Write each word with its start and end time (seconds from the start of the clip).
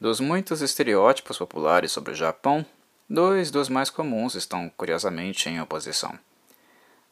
Dos 0.00 0.20
muitos 0.20 0.62
estereótipos 0.62 1.38
populares 1.38 1.90
sobre 1.90 2.12
o 2.12 2.14
Japão, 2.14 2.64
dois 3.10 3.50
dos 3.50 3.68
mais 3.68 3.90
comuns 3.90 4.36
estão 4.36 4.70
curiosamente 4.76 5.48
em 5.48 5.60
oposição. 5.60 6.16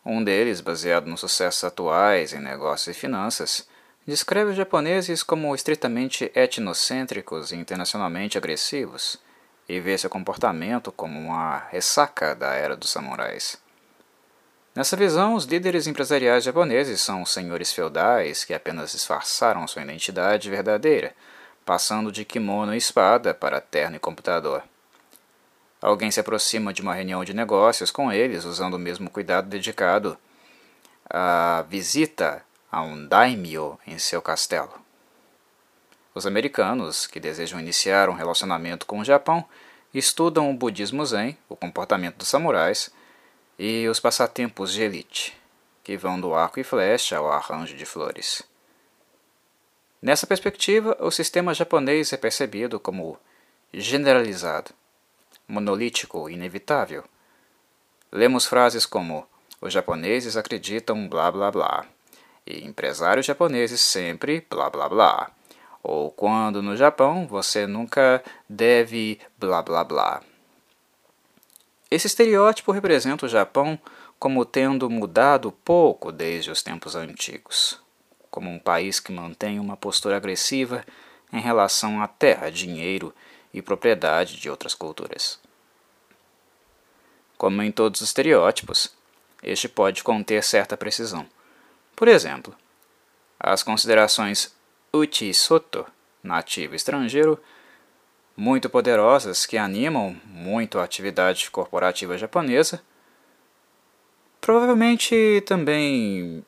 Um 0.05 0.23
deles, 0.23 0.61
baseado 0.61 1.09
nos 1.09 1.19
sucessos 1.19 1.65
atuais 1.65 2.33
em 2.33 2.39
negócios 2.39 2.97
e 2.97 2.99
finanças, 2.99 3.67
descreve 4.07 4.53
os 4.53 4.57
japoneses 4.57 5.25
como 5.25 5.53
estritamente 5.53 6.31
etnocêntricos 6.33 7.51
e 7.51 7.57
internacionalmente 7.57 8.39
agressivos, 8.39 9.19
e 9.69 9.81
vê 9.81 9.99
seu 9.99 10.09
comportamento 10.09 10.93
como 10.93 11.19
uma 11.19 11.67
ressaca 11.71 12.37
da 12.37 12.55
era 12.55 12.77
dos 12.77 12.91
samurais. 12.91 13.61
Nessa 14.77 14.97
visão, 14.97 15.35
os 15.35 15.45
líderes 15.45 15.89
empresariais 15.89 16.45
japoneses 16.45 17.01
são 17.01 17.27
senhores 17.27 17.73
feudais 17.73 18.45
que 18.45 18.55
apenas 18.55 18.93
disfarçaram 18.93 19.67
sua 19.67 19.83
identidade 19.83 20.49
verdadeira 20.49 21.13
passando 21.67 22.13
de 22.13 22.25
kimono 22.25 22.73
e 22.73 22.79
espada 22.79 23.35
para 23.35 23.61
terno 23.61 23.97
e 23.97 23.99
computador. 23.99 24.63
Alguém 25.83 26.13
se 26.13 26.21
aproxima 26.21 26.73
de 26.73 26.81
uma 26.81 26.95
reunião 26.95 27.25
de 27.25 27.35
negócios 27.35 27.91
com 27.91 28.13
eles 28.13 28.45
usando 28.45 28.75
o 28.75 28.79
mesmo 28.79 29.11
cuidado 29.11 29.49
dedicado 29.49 30.17
à 31.11 31.65
visita 31.69 32.43
a 32.71 32.83
um 32.83 33.07
daimyo 33.07 33.79
em 33.85 33.99
seu 33.99 34.23
castelo. 34.23 34.73
Os 36.15 36.25
americanos, 36.25 37.07
que 37.07 37.21
desejam 37.21 37.61
iniciar 37.61 38.09
um 38.09 38.15
relacionamento 38.15 38.87
com 38.87 39.01
o 39.01 39.05
Japão, 39.05 39.45
estudam 39.93 40.51
o 40.51 40.55
budismo 40.55 41.05
zen, 41.05 41.37
o 41.49 41.57
comportamento 41.57 42.17
dos 42.17 42.29
samurais 42.29 42.91
e 43.59 43.89
os 43.89 43.99
passatempos 43.99 44.73
de 44.73 44.83
elite, 44.83 45.37
que 45.83 45.97
vão 45.97 46.21
do 46.21 46.33
arco 46.33 46.61
e 46.61 46.65
flecha 46.65 47.17
ao 47.19 47.31
arranjo 47.31 47.77
de 47.77 47.85
flores. 47.85 48.43
Nessa 50.01 50.27
perspectiva, 50.27 50.97
o 51.01 51.11
sistema 51.11 51.55
japonês 51.55 52.13
é 52.13 52.17
percebido 52.19 52.79
como 52.79 53.19
generalizado, 53.73 54.73
monolítico 55.49 56.29
inevitável. 56.29 57.03
Lemos 58.13 58.45
frases 58.47 58.85
como: 58.85 59.27
os 59.61 59.73
japoneses 59.73 60.37
acreditam 60.37 61.09
blá 61.09 61.33
blá 61.33 61.51
blá, 61.51 61.87
e 62.47 62.65
empresários 62.65 63.25
japoneses 63.25 63.81
sempre 63.81 64.47
blá 64.51 64.69
blá 64.69 64.89
blá, 64.89 65.31
ou 65.83 66.11
quando 66.11 66.63
no 66.63 66.77
Japão 66.77 67.27
você 67.27 67.67
nunca 67.67 68.23
deve 68.49 69.19
blá 69.39 69.63
blá 69.63 69.83
blá. 69.83 70.23
Esse 71.91 72.07
estereótipo 72.07 72.71
representa 72.71 73.25
o 73.25 73.29
Japão 73.29 73.81
como 74.19 74.45
tendo 74.45 74.91
mudado 74.91 75.51
pouco 75.51 76.13
desde 76.13 76.51
os 76.51 76.63
tempos 76.63 76.95
antigos 76.95 77.86
como 78.37 78.51
um 78.51 78.59
país 78.59 79.01
que 79.01 79.11
mantém 79.11 79.59
uma 79.59 79.79
postura 79.79 80.19
agressiva 80.19 80.85
em 81.33 81.41
relação 81.41 82.03
à 82.03 82.07
terra, 82.07 82.51
dinheiro 82.51 83.11
e 83.51 83.63
propriedade 83.63 84.37
de 84.37 84.51
outras 84.51 84.75
culturas. 84.75 85.41
Como 87.39 87.63
em 87.63 87.73
todos 87.73 88.03
os 88.03 88.09
estereótipos, 88.09 88.95
este 89.43 89.71
pode 89.71 90.05
conter 90.05 90.45
certa 90.45 90.77
precisão. 90.77 91.27
Por 91.97 92.09
exemplo, 92.09 92.55
as 93.41 93.63
considerações 93.63 94.55
uchi 94.93 95.33
soto, 95.33 95.87
nativo 96.23 96.75
estrangeiro, 96.75 97.43
muito 98.37 98.69
poderosas 98.69 99.47
que 99.47 99.57
animam 99.57 100.15
muito 100.27 100.79
a 100.79 100.85
atividade 100.85 101.51
corporativa 101.51 102.19
japonesa, 102.19 102.83
provavelmente 104.43 105.43
também 105.47 106.45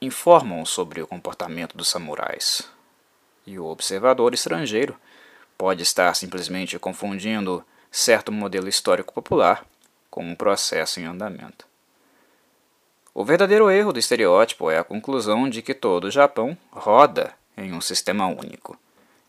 informam 0.00 0.64
sobre 0.64 1.02
o 1.02 1.06
comportamento 1.06 1.76
dos 1.76 1.88
samurais. 1.88 2.68
E 3.46 3.58
o 3.58 3.66
observador 3.66 4.32
estrangeiro 4.32 4.96
pode 5.58 5.82
estar 5.82 6.14
simplesmente 6.14 6.78
confundindo 6.78 7.64
certo 7.90 8.32
modelo 8.32 8.68
histórico 8.68 9.12
popular 9.12 9.66
com 10.10 10.24
um 10.24 10.34
processo 10.34 11.00
em 11.00 11.04
andamento. 11.04 11.66
O 13.12 13.24
verdadeiro 13.24 13.70
erro 13.70 13.92
do 13.92 13.98
estereótipo 13.98 14.70
é 14.70 14.78
a 14.78 14.84
conclusão 14.84 15.50
de 15.50 15.60
que 15.60 15.74
todo 15.74 16.04
o 16.04 16.10
Japão 16.10 16.56
roda 16.70 17.34
em 17.56 17.72
um 17.72 17.80
sistema 17.80 18.26
único 18.26 18.78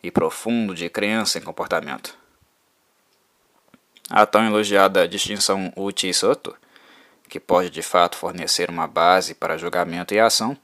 e 0.02 0.10
profundo 0.10 0.74
de 0.74 0.90
crença 0.90 1.38
em 1.38 1.42
comportamento. 1.42 2.16
A 4.10 4.26
tão 4.26 4.46
elogiada 4.46 5.08
distinção 5.08 5.74
Uchi-Soto 5.76 6.56
que 7.32 7.40
pode 7.40 7.70
de 7.70 7.82
fato 7.82 8.18
fornecer 8.18 8.70
uma 8.70 8.86
base 8.86 9.34
para 9.34 9.58
julgamento 9.58 10.14
e 10.14 10.20
ação, 10.20 10.58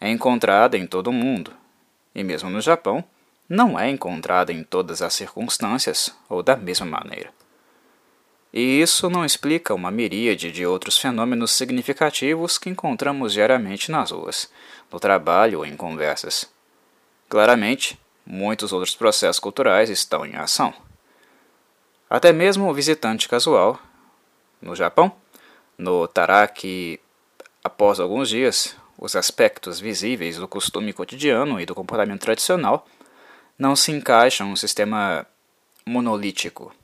é 0.00 0.08
encontrada 0.08 0.78
em 0.78 0.86
todo 0.86 1.08
o 1.08 1.12
mundo, 1.12 1.52
e 2.14 2.22
mesmo 2.22 2.48
no 2.48 2.60
Japão, 2.60 3.02
não 3.48 3.76
é 3.76 3.90
encontrada 3.90 4.52
em 4.52 4.62
todas 4.62 5.02
as 5.02 5.12
circunstâncias 5.14 6.14
ou 6.28 6.40
da 6.40 6.56
mesma 6.56 6.86
maneira. 6.86 7.30
E 8.52 8.80
isso 8.80 9.10
não 9.10 9.24
explica 9.24 9.74
uma 9.74 9.90
miríade 9.90 10.52
de 10.52 10.64
outros 10.64 10.96
fenômenos 10.96 11.50
significativos 11.50 12.58
que 12.58 12.70
encontramos 12.70 13.32
diariamente 13.32 13.90
nas 13.90 14.12
ruas, 14.12 14.48
no 14.92 15.00
trabalho 15.00 15.58
ou 15.58 15.66
em 15.66 15.76
conversas. 15.76 16.48
Claramente, 17.28 17.98
muitos 18.24 18.72
outros 18.72 18.94
processos 18.94 19.40
culturais 19.40 19.90
estão 19.90 20.24
em 20.24 20.36
ação. 20.36 20.72
Até 22.08 22.32
mesmo 22.32 22.70
o 22.70 22.72
visitante 22.72 23.28
casual, 23.28 23.80
no 24.62 24.76
Japão, 24.76 25.12
no 25.78 26.08
Taraki, 26.08 27.00
após 27.62 28.00
alguns 28.00 28.28
dias, 28.28 28.76
os 28.98 29.14
aspectos 29.14 29.78
visíveis 29.78 30.36
do 30.36 30.48
costume 30.48 30.92
cotidiano 30.92 31.60
e 31.60 31.64
do 31.64 31.74
comportamento 31.74 32.20
tradicional 32.20 32.86
não 33.56 33.76
se 33.76 33.92
encaixam 33.92 34.50
no 34.50 34.56
sistema 34.56 35.24
monolítico. 35.86 36.74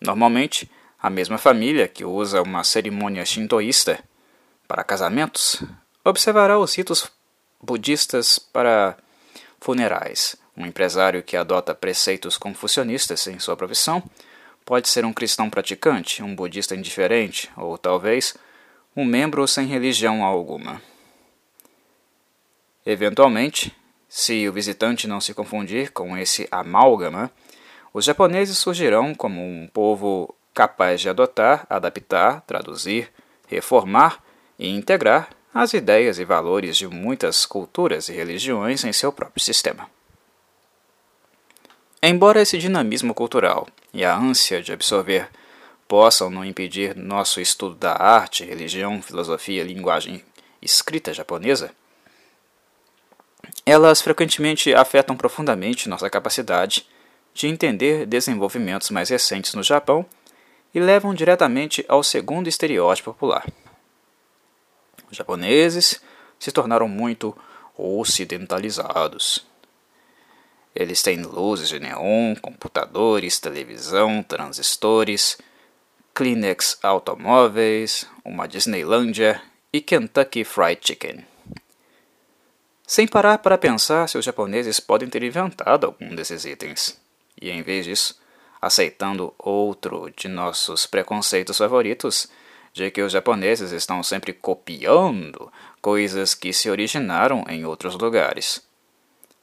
Normalmente, 0.00 0.70
a 1.00 1.10
mesma 1.10 1.36
família 1.36 1.88
que 1.88 2.04
usa 2.04 2.40
uma 2.42 2.62
cerimônia 2.62 3.24
shintoísta 3.24 4.02
para 4.66 4.84
casamentos 4.84 5.62
observará 6.04 6.58
os 6.58 6.74
ritos 6.74 7.10
budistas 7.60 8.38
para 8.38 8.96
funerais. 9.60 10.36
Um 10.56 10.66
empresário 10.66 11.22
que 11.22 11.36
adota 11.36 11.74
preceitos 11.74 12.38
confucionistas 12.38 13.26
em 13.26 13.38
sua 13.38 13.56
profissão 13.56 14.02
Pode 14.68 14.86
ser 14.90 15.02
um 15.06 15.14
cristão 15.14 15.48
praticante, 15.48 16.22
um 16.22 16.34
budista 16.34 16.76
indiferente, 16.76 17.50
ou 17.56 17.78
talvez 17.78 18.36
um 18.94 19.02
membro 19.02 19.48
sem 19.48 19.66
religião 19.66 20.22
alguma. 20.22 20.82
Eventualmente, 22.84 23.74
se 24.10 24.46
o 24.46 24.52
visitante 24.52 25.08
não 25.08 25.22
se 25.22 25.32
confundir 25.32 25.90
com 25.90 26.14
esse 26.18 26.46
amálgama, 26.50 27.30
os 27.94 28.04
japoneses 28.04 28.58
surgirão 28.58 29.14
como 29.14 29.40
um 29.40 29.66
povo 29.72 30.34
capaz 30.52 31.00
de 31.00 31.08
adotar, 31.08 31.66
adaptar, 31.70 32.42
traduzir, 32.42 33.10
reformar 33.46 34.22
e 34.58 34.68
integrar 34.68 35.30
as 35.54 35.72
ideias 35.72 36.18
e 36.18 36.26
valores 36.26 36.76
de 36.76 36.86
muitas 36.86 37.46
culturas 37.46 38.10
e 38.10 38.12
religiões 38.12 38.84
em 38.84 38.92
seu 38.92 39.10
próprio 39.10 39.42
sistema. 39.42 39.88
Embora 42.02 42.42
esse 42.42 42.58
dinamismo 42.58 43.12
cultural 43.12 43.66
e 43.92 44.04
a 44.04 44.16
ânsia 44.16 44.62
de 44.62 44.72
absorver 44.72 45.28
possam 45.86 46.28
não 46.28 46.44
impedir 46.44 46.94
nosso 46.94 47.40
estudo 47.40 47.74
da 47.74 47.92
arte, 47.92 48.44
religião, 48.44 49.00
filosofia, 49.00 49.64
linguagem 49.64 50.22
escrita 50.60 51.14
japonesa, 51.14 51.70
elas 53.64 54.00
frequentemente 54.00 54.74
afetam 54.74 55.16
profundamente 55.16 55.88
nossa 55.88 56.10
capacidade 56.10 56.86
de 57.32 57.46
entender 57.46 58.06
desenvolvimentos 58.06 58.90
mais 58.90 59.08
recentes 59.08 59.54
no 59.54 59.62
Japão 59.62 60.04
e 60.74 60.80
levam 60.80 61.14
diretamente 61.14 61.84
ao 61.88 62.02
segundo 62.02 62.48
estereótipo 62.48 63.12
popular. 63.12 63.46
Os 65.10 65.16
japoneses 65.16 66.00
se 66.38 66.52
tornaram 66.52 66.88
muito 66.88 67.36
ocidentalizados. 67.76 69.47
Eles 70.78 71.02
têm 71.02 71.24
luzes 71.24 71.68
de 71.68 71.80
neon, 71.80 72.36
computadores, 72.40 73.40
televisão, 73.40 74.22
transistores, 74.22 75.36
Kleenex 76.14 76.78
automóveis, 76.84 78.06
uma 78.24 78.46
Disneylândia 78.46 79.42
e 79.72 79.80
Kentucky 79.80 80.44
Fried 80.44 80.78
Chicken. 80.80 81.26
Sem 82.86 83.08
parar 83.08 83.38
para 83.38 83.58
pensar 83.58 84.08
se 84.08 84.16
os 84.16 84.24
japoneses 84.24 84.78
podem 84.78 85.08
ter 85.08 85.24
inventado 85.24 85.84
algum 85.86 86.14
desses 86.14 86.44
itens, 86.44 86.96
e 87.42 87.50
em 87.50 87.60
vez 87.60 87.84
disso, 87.84 88.16
aceitando 88.62 89.34
outro 89.36 90.08
de 90.16 90.28
nossos 90.28 90.86
preconceitos 90.86 91.58
favoritos, 91.58 92.28
de 92.72 92.88
que 92.92 93.02
os 93.02 93.10
japoneses 93.10 93.72
estão 93.72 94.00
sempre 94.04 94.32
copiando 94.32 95.52
coisas 95.82 96.36
que 96.36 96.52
se 96.52 96.70
originaram 96.70 97.44
em 97.48 97.64
outros 97.64 97.96
lugares. 97.96 98.67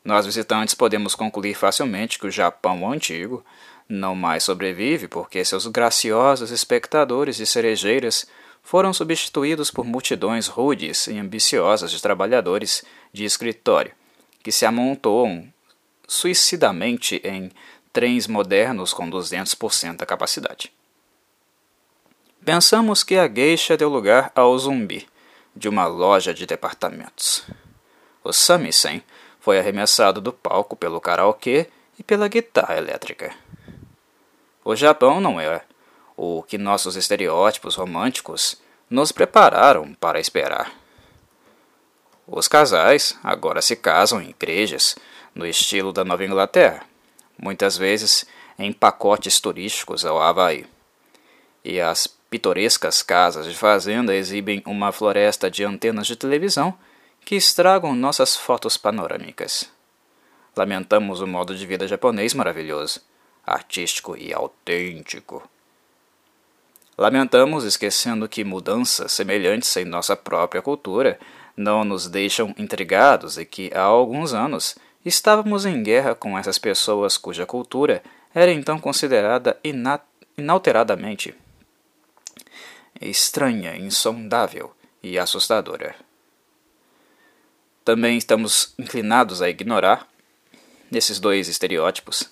Nós 0.05 0.23
visitantes 0.23 0.75
podemos 0.75 1.15
concluir 1.15 1.55
facilmente 1.55 2.19
que 2.19 2.27
o 2.27 2.31
Japão 2.31 2.91
antigo 2.91 3.43
não 3.89 4.13
mais 4.13 4.43
sobrevive 4.43 5.07
porque 5.07 5.43
seus 5.43 5.65
graciosos 5.65 6.51
espectadores 6.51 7.37
de 7.37 7.45
cerejeiras 7.47 8.27
foram 8.61 8.93
substituídos 8.93 9.71
por 9.71 9.83
multidões 9.83 10.45
rudes 10.45 11.07
e 11.07 11.17
ambiciosas 11.17 11.89
de 11.89 11.99
trabalhadores 11.99 12.83
de 13.11 13.25
escritório 13.25 13.91
que 14.43 14.51
se 14.51 14.63
amontoam 14.63 15.51
suicidamente 16.07 17.19
em 17.23 17.51
trens 17.91 18.27
modernos 18.27 18.93
com 18.93 19.09
200% 19.09 19.97
da 19.97 20.05
capacidade. 20.05 20.71
Pensamos 22.43 23.03
que 23.03 23.15
a 23.15 23.27
geisha 23.27 23.75
deu 23.75 23.89
lugar 23.89 24.31
ao 24.35 24.55
zumbi 24.55 25.07
de 25.55 25.67
uma 25.67 25.87
loja 25.87 26.31
de 26.31 26.45
departamentos. 26.45 27.43
O 28.23 28.31
samisen 28.31 29.01
foi 29.45 29.59
arremessado 29.59 30.19
do 30.19 30.33
palco 30.33 30.75
pelo 30.75 30.99
karaokê 30.99 31.67
e 31.99 32.03
pela 32.03 32.27
guitarra 32.27 32.77
elétrica. 32.77 33.31
O 34.63 34.75
Japão 34.75 35.21
não 35.21 35.39
é 35.39 35.61
o 36.17 36.41
que 36.41 36.57
nossos 36.57 36.95
estereótipos 36.95 37.75
românticos 37.75 38.59
nos 38.89 39.11
prepararam 39.11 39.93
para 39.93 40.19
esperar. 40.19 40.73
Os 42.25 42.47
casais 42.47 43.15
agora 43.23 43.61
se 43.61 43.75
casam 43.75 44.19
em 44.19 44.31
igrejas 44.31 44.95
no 45.35 45.45
estilo 45.45 45.93
da 45.93 46.03
Nova 46.03 46.25
Inglaterra, 46.25 46.81
muitas 47.37 47.77
vezes 47.77 48.25
em 48.57 48.73
pacotes 48.73 49.39
turísticos 49.39 50.03
ao 50.03 50.19
Havaí. 50.19 50.65
E 51.63 51.79
as 51.79 52.07
pitorescas 52.07 53.03
casas 53.03 53.45
de 53.45 53.53
fazenda 53.53 54.15
exibem 54.15 54.63
uma 54.65 54.91
floresta 54.91 55.51
de 55.51 55.63
antenas 55.63 56.07
de 56.07 56.15
televisão 56.15 56.75
que 57.25 57.35
estragam 57.35 57.95
nossas 57.95 58.37
fotos 58.37 58.77
panorâmicas. 58.77 59.69
Lamentamos 60.55 61.21
o 61.21 61.27
modo 61.27 61.55
de 61.55 61.65
vida 61.65 61.87
japonês 61.87 62.35
maravilhoso, 62.35 63.01
artístico 63.45 64.15
e 64.15 64.31
autêntico. 64.31 65.41
Lamentamos 66.95 67.65
esquecendo 67.65 68.29
que 68.29 68.43
mudanças 68.43 69.11
semelhantes 69.11 69.75
em 69.75 69.83
nossa 69.83 70.15
própria 70.15 70.61
cultura 70.61 71.19
não 71.57 71.83
nos 71.83 72.07
deixam 72.07 72.53
intrigados 72.57 73.39
e 73.39 73.45
que 73.45 73.71
há 73.73 73.81
alguns 73.81 74.31
anos 74.31 74.77
estávamos 75.03 75.65
em 75.65 75.81
guerra 75.81 76.13
com 76.13 76.37
essas 76.37 76.59
pessoas 76.59 77.17
cuja 77.17 77.45
cultura 77.45 78.03
era 78.33 78.51
então 78.51 78.79
considerada 78.79 79.59
inalteradamente 80.37 81.33
estranha, 83.01 83.75
insondável 83.75 84.73
e 85.03 85.19
assustadora. 85.19 86.04
Também 87.85 88.17
estamos 88.17 88.73
inclinados 88.79 89.43
a 89.43 89.49
ignorar, 89.49 90.07
nesses 90.89 91.19
dois 91.19 91.47
estereótipos, 91.47 92.27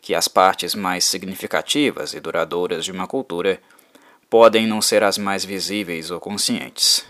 que 0.00 0.14
as 0.14 0.28
partes 0.28 0.74
mais 0.74 1.04
significativas 1.04 2.14
e 2.14 2.20
duradouras 2.20 2.86
de 2.86 2.90
uma 2.90 3.06
cultura 3.06 3.60
podem 4.30 4.66
não 4.66 4.80
ser 4.80 5.02
as 5.02 5.18
mais 5.18 5.44
visíveis 5.44 6.10
ou 6.10 6.18
conscientes. 6.18 7.04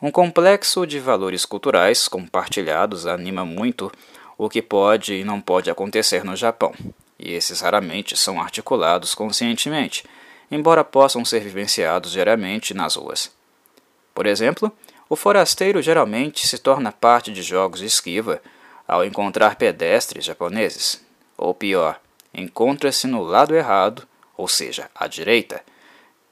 Um 0.00 0.10
complexo 0.10 0.86
de 0.86 0.98
valores 0.98 1.44
culturais 1.44 2.08
compartilhados 2.08 3.06
anima 3.06 3.44
muito 3.44 3.92
o 4.38 4.48
que 4.48 4.62
pode 4.62 5.12
e 5.12 5.22
não 5.22 5.38
pode 5.38 5.70
acontecer 5.70 6.24
no 6.24 6.34
Japão, 6.34 6.74
e 7.18 7.34
esses 7.34 7.60
raramente 7.60 8.16
são 8.16 8.40
articulados 8.40 9.14
conscientemente, 9.14 10.02
embora 10.50 10.82
possam 10.82 11.26
ser 11.26 11.40
vivenciados 11.40 12.12
diariamente 12.12 12.72
nas 12.72 12.96
ruas. 12.96 13.30
Por 14.14 14.24
exemplo, 14.24 14.72
o 15.08 15.16
forasteiro 15.16 15.80
geralmente 15.80 16.46
se 16.46 16.58
torna 16.58 16.90
parte 16.90 17.32
de 17.32 17.42
jogos 17.42 17.80
de 17.80 17.86
esquiva 17.86 18.40
ao 18.86 19.04
encontrar 19.04 19.56
pedestres 19.56 20.24
japoneses, 20.24 21.04
ou 21.36 21.54
pior, 21.54 22.00
encontra-se 22.32 23.06
no 23.06 23.22
lado 23.22 23.54
errado, 23.54 24.06
ou 24.36 24.48
seja, 24.48 24.90
à 24.94 25.06
direita, 25.06 25.62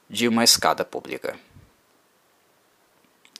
de 0.09 0.27
uma 0.27 0.43
escada 0.43 0.85
pública. 0.85 1.37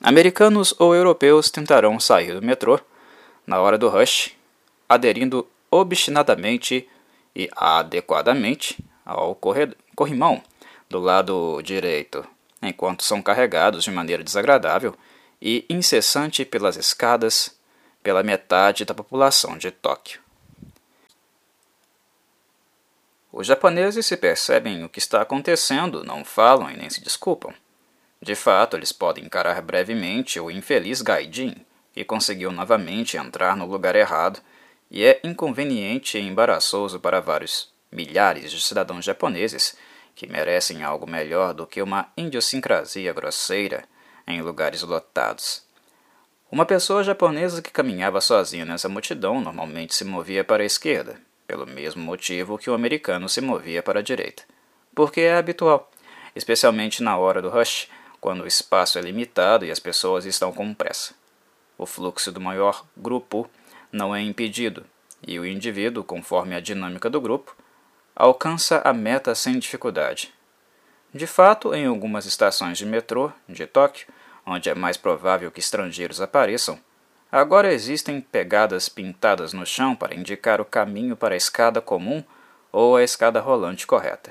Americanos 0.00 0.74
ou 0.78 0.94
europeus 0.94 1.50
tentarão 1.50 1.98
sair 1.98 2.34
do 2.34 2.44
metrô 2.44 2.78
na 3.46 3.60
hora 3.60 3.78
do 3.78 3.88
rush, 3.88 4.34
aderindo 4.88 5.46
obstinadamente 5.70 6.88
e 7.34 7.48
adequadamente 7.54 8.78
ao 9.04 9.34
corrimão 9.94 10.42
do 10.88 10.98
lado 10.98 11.60
direito, 11.62 12.26
enquanto 12.62 13.04
são 13.04 13.22
carregados 13.22 13.84
de 13.84 13.90
maneira 13.90 14.22
desagradável 14.22 14.94
e 15.48 15.64
incessante 15.70 16.44
pelas 16.44 16.76
escadas 16.76 17.56
pela 18.02 18.24
metade 18.24 18.84
da 18.84 18.92
população 18.92 19.56
de 19.56 19.70
Tóquio. 19.70 20.20
Os 23.32 23.46
japoneses 23.46 24.04
se 24.04 24.16
percebem 24.16 24.82
o 24.82 24.88
que 24.88 24.98
está 24.98 25.22
acontecendo, 25.22 26.02
não 26.02 26.24
falam 26.24 26.68
e 26.68 26.76
nem 26.76 26.90
se 26.90 27.00
desculpam. 27.00 27.54
De 28.20 28.34
fato, 28.34 28.76
eles 28.76 28.90
podem 28.90 29.24
encarar 29.24 29.62
brevemente 29.62 30.40
o 30.40 30.50
infeliz 30.50 31.00
Gaijin, 31.00 31.54
que 31.92 32.04
conseguiu 32.04 32.50
novamente 32.50 33.16
entrar 33.16 33.56
no 33.56 33.66
lugar 33.66 33.94
errado, 33.94 34.40
e 34.90 35.04
é 35.04 35.20
inconveniente 35.22 36.18
e 36.18 36.22
embaraçoso 36.22 36.98
para 36.98 37.20
vários 37.20 37.72
milhares 37.92 38.50
de 38.50 38.60
cidadãos 38.60 39.04
japoneses 39.04 39.76
que 40.12 40.26
merecem 40.26 40.82
algo 40.82 41.06
melhor 41.06 41.54
do 41.54 41.68
que 41.68 41.80
uma 41.80 42.08
idiosincrasia 42.16 43.12
grosseira 43.12 43.84
em 44.26 44.42
lugares 44.42 44.82
lotados. 44.82 45.62
Uma 46.50 46.64
pessoa 46.64 47.02
japonesa 47.02 47.60
que 47.60 47.70
caminhava 47.70 48.20
sozinha 48.20 48.64
nessa 48.64 48.88
multidão 48.88 49.40
normalmente 49.40 49.94
se 49.94 50.04
movia 50.04 50.44
para 50.44 50.62
a 50.62 50.66
esquerda, 50.66 51.20
pelo 51.46 51.66
mesmo 51.66 52.02
motivo 52.02 52.58
que 52.58 52.70
o 52.70 52.74
americano 52.74 53.28
se 53.28 53.40
movia 53.40 53.82
para 53.82 54.00
a 54.00 54.02
direita, 54.02 54.44
porque 54.94 55.20
é 55.20 55.36
habitual, 55.36 55.90
especialmente 56.34 57.02
na 57.02 57.16
hora 57.16 57.42
do 57.42 57.48
rush, 57.48 57.88
quando 58.20 58.42
o 58.42 58.46
espaço 58.46 58.98
é 58.98 59.02
limitado 59.02 59.64
e 59.64 59.70
as 59.70 59.78
pessoas 59.78 60.24
estão 60.24 60.52
com 60.52 60.74
pressa. 60.74 61.14
O 61.78 61.86
fluxo 61.86 62.32
do 62.32 62.40
maior 62.40 62.84
grupo 62.96 63.48
não 63.92 64.14
é 64.14 64.22
impedido, 64.22 64.84
e 65.26 65.38
o 65.38 65.46
indivíduo, 65.46 66.04
conforme 66.04 66.54
a 66.54 66.60
dinâmica 66.60 67.10
do 67.10 67.20
grupo, 67.20 67.56
alcança 68.14 68.80
a 68.84 68.92
meta 68.92 69.34
sem 69.34 69.58
dificuldade. 69.58 70.32
De 71.16 71.26
fato, 71.26 71.74
em 71.74 71.86
algumas 71.86 72.26
estações 72.26 72.76
de 72.76 72.84
metrô 72.84 73.32
de 73.48 73.66
Tóquio, 73.66 74.06
onde 74.44 74.68
é 74.68 74.74
mais 74.74 74.98
provável 74.98 75.50
que 75.50 75.60
estrangeiros 75.60 76.20
apareçam, 76.20 76.78
agora 77.32 77.72
existem 77.72 78.20
pegadas 78.20 78.86
pintadas 78.90 79.54
no 79.54 79.64
chão 79.64 79.96
para 79.96 80.14
indicar 80.14 80.60
o 80.60 80.64
caminho 80.64 81.16
para 81.16 81.32
a 81.32 81.36
escada 81.38 81.80
comum 81.80 82.22
ou 82.70 82.98
a 82.98 83.02
escada 83.02 83.40
rolante 83.40 83.86
correta. 83.86 84.30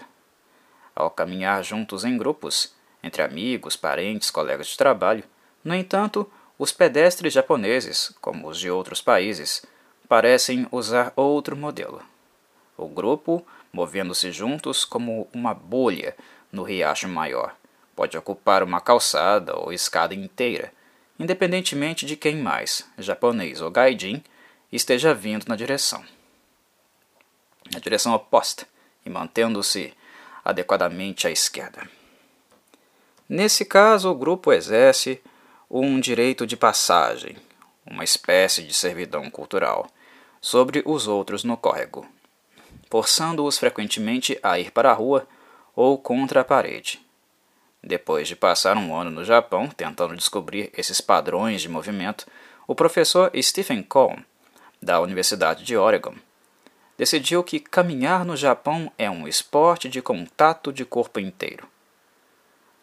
Ao 0.95 1.09
caminhar 1.09 1.63
juntos 1.63 2.05
em 2.05 2.15
grupos, 2.19 2.75
entre 3.01 3.23
amigos, 3.23 3.75
parentes, 3.75 4.29
colegas 4.29 4.67
de 4.67 4.77
trabalho. 4.77 5.23
No 5.63 5.73
entanto, 5.73 6.31
os 6.55 6.71
pedestres 6.71 7.33
japoneses, 7.33 8.15
como 8.21 8.47
os 8.47 8.59
de 8.59 8.69
outros 8.69 9.01
países, 9.01 9.65
parecem 10.07 10.67
usar 10.71 11.11
outro 11.15 11.57
modelo. 11.57 12.03
O 12.77 12.87
grupo, 12.87 13.43
movendo-se 13.73 14.31
juntos 14.31 14.85
como 14.85 15.27
uma 15.33 15.55
bolha 15.55 16.15
no 16.55 16.63
riacho 16.63 17.07
maior, 17.07 17.53
pode 17.95 18.17
ocupar 18.17 18.63
uma 18.63 18.79
calçada 18.79 19.57
ou 19.57 19.73
escada 19.73 20.15
inteira, 20.15 20.71
independentemente 21.19 22.05
de 22.05 22.15
quem 22.15 22.37
mais, 22.37 22.89
japonês 22.97 23.61
ou 23.61 23.69
gaijin, 23.69 24.23
esteja 24.71 25.13
vindo 25.13 25.45
na 25.47 25.55
direção. 25.55 26.03
Na 27.71 27.79
direção 27.79 28.13
oposta 28.13 28.65
e 29.05 29.09
mantendo-se 29.09 29.93
adequadamente 30.43 31.27
à 31.27 31.31
esquerda. 31.31 31.87
Nesse 33.27 33.65
caso, 33.65 34.09
o 34.09 34.15
grupo 34.15 34.53
exerce 34.53 35.21
um 35.69 35.99
direito 35.99 36.45
de 36.45 36.55
passagem, 36.55 37.35
uma 37.85 38.03
espécie 38.03 38.63
de 38.63 38.73
servidão 38.73 39.29
cultural, 39.29 39.89
sobre 40.39 40.83
os 40.85 41.07
outros 41.07 41.43
no 41.43 41.57
córrego, 41.57 42.07
forçando-os 42.89 43.57
frequentemente 43.57 44.39
a 44.43 44.59
ir 44.59 44.71
para 44.71 44.91
a 44.91 44.93
rua 44.93 45.27
ou 45.75 45.97
contra 45.97 46.41
a 46.41 46.45
parede. 46.45 47.01
Depois 47.83 48.27
de 48.27 48.35
passar 48.35 48.77
um 48.77 48.95
ano 48.95 49.11
no 49.11 49.23
Japão 49.23 49.67
tentando 49.67 50.15
descobrir 50.15 50.71
esses 50.75 51.01
padrões 51.01 51.61
de 51.61 51.69
movimento, 51.69 52.25
o 52.67 52.73
professor 52.73 53.31
Stephen 53.39 53.83
Cohn, 53.83 54.17
da 54.81 54.99
Universidade 54.99 55.63
de 55.63 55.77
Oregon, 55.77 56.15
decidiu 56.97 57.43
que 57.43 57.59
caminhar 57.59 58.25
no 58.25 58.35
Japão 58.35 58.91
é 58.97 59.09
um 59.09 59.27
esporte 59.27 59.89
de 59.89 60.01
contato 60.01 60.71
de 60.71 60.85
corpo 60.85 61.19
inteiro. 61.19 61.67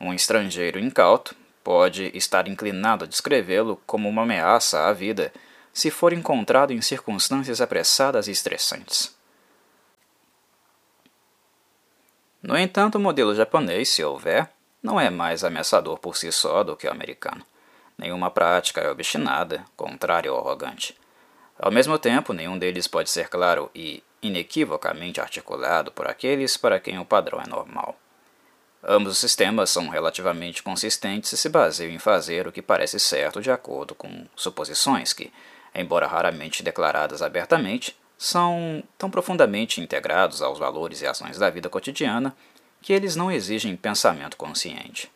Um 0.01 0.13
estrangeiro 0.13 0.79
incauto 0.79 1.35
pode 1.65 2.11
estar 2.15 2.49
inclinado 2.49 3.05
a 3.05 3.09
descrevê-lo 3.09 3.81
como 3.87 4.09
uma 4.09 4.23
ameaça 4.23 4.87
à 4.87 4.93
vida 4.93 5.33
se 5.73 5.91
for 5.91 6.13
encontrado 6.13 6.73
em 6.73 6.83
circunstâncias 6.83 7.61
apressadas 7.61 8.29
e 8.29 8.31
estressantes. 8.31 9.17
No 12.43 12.59
entanto, 12.59 12.97
o 12.97 13.01
modelo 13.01 13.35
japonês, 13.35 13.89
se 13.89 14.03
houver, 14.03 14.51
não 14.83 14.99
é 14.99 15.09
mais 15.11 15.45
ameaçador 15.45 15.99
por 15.99 16.17
si 16.17 16.33
só 16.33 16.65
do 16.65 16.77
que 16.77 16.89
o 16.89 16.91
americano. 16.91 17.47
Nenhuma 17.97 18.31
prática 18.31 18.81
é 18.81 18.91
obstinada, 18.91 19.65
contrária 19.77 20.33
ou 20.33 20.39
arrogante. 20.41 20.99
Ao 21.57 21.71
mesmo 21.71 21.97
tempo, 21.99 22.33
nenhum 22.33 22.59
deles 22.59 22.89
pode 22.89 23.11
ser 23.11 23.29
claro 23.29 23.71
e 23.73 24.03
inequivocamente 24.21 25.21
articulado 25.21 25.93
por 25.93 26.09
aqueles 26.09 26.57
para 26.57 26.81
quem 26.81 26.99
o 26.99 27.05
padrão 27.05 27.41
é 27.41 27.47
normal. 27.47 27.97
Ambos 28.83 29.13
os 29.13 29.19
sistemas 29.19 29.71
são 29.71 29.89
relativamente 29.89 30.65
consistentes 30.65 31.33
e 31.33 31.37
se 31.37 31.49
baseiam 31.49 31.93
em 31.93 32.01
fazer 32.01 32.49
o 32.49 32.53
que 32.53 32.61
parece 32.61 32.99
certo 32.99 33.41
de 33.41 33.53
acordo 33.53 33.95
com 33.95 34.27
suposições 34.35 35.13
que, 35.13 35.33
embora 35.73 36.09
raramente 36.09 36.65
declaradas 36.65 37.23
abertamente, 37.23 37.97
são 38.23 38.85
tão 38.97 39.11
profundamente 39.11 39.81
integrados 39.81 40.43
aos 40.43 40.57
valores 40.57 41.03
e 41.03 41.07
ações 41.09 41.39
da 41.39 41.51
vida 41.51 41.69
cotidiana 41.69 42.33
que 42.81 42.93
eles 42.93 43.17
não 43.17 43.33
exigem 43.33 43.75
pensamento 43.75 44.37
consciente. 44.37 45.11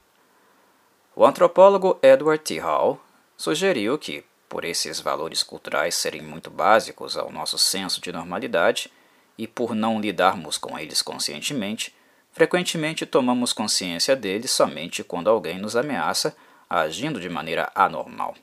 O 1.14 1.24
antropólogo 1.24 2.00
Edward 2.02 2.42
T. 2.42 2.58
Hall 2.58 3.00
sugeriu 3.36 3.96
que, 3.96 4.24
por 4.48 4.64
esses 4.64 4.98
valores 4.98 5.44
culturais 5.44 5.94
serem 5.94 6.20
muito 6.20 6.50
básicos 6.50 7.16
ao 7.16 7.30
nosso 7.30 7.56
senso 7.58 8.00
de 8.00 8.10
normalidade 8.10 8.90
e 9.38 9.46
por 9.46 9.72
não 9.72 10.00
lidarmos 10.00 10.58
com 10.58 10.76
eles 10.76 11.00
conscientemente, 11.00 11.94
frequentemente 12.32 13.06
tomamos 13.06 13.52
consciência 13.52 14.16
deles 14.16 14.50
somente 14.50 15.04
quando 15.04 15.30
alguém 15.30 15.60
nos 15.60 15.76
ameaça 15.76 16.36
agindo 16.68 17.20
de 17.20 17.28
maneira 17.28 17.70
anormal. 17.72 18.34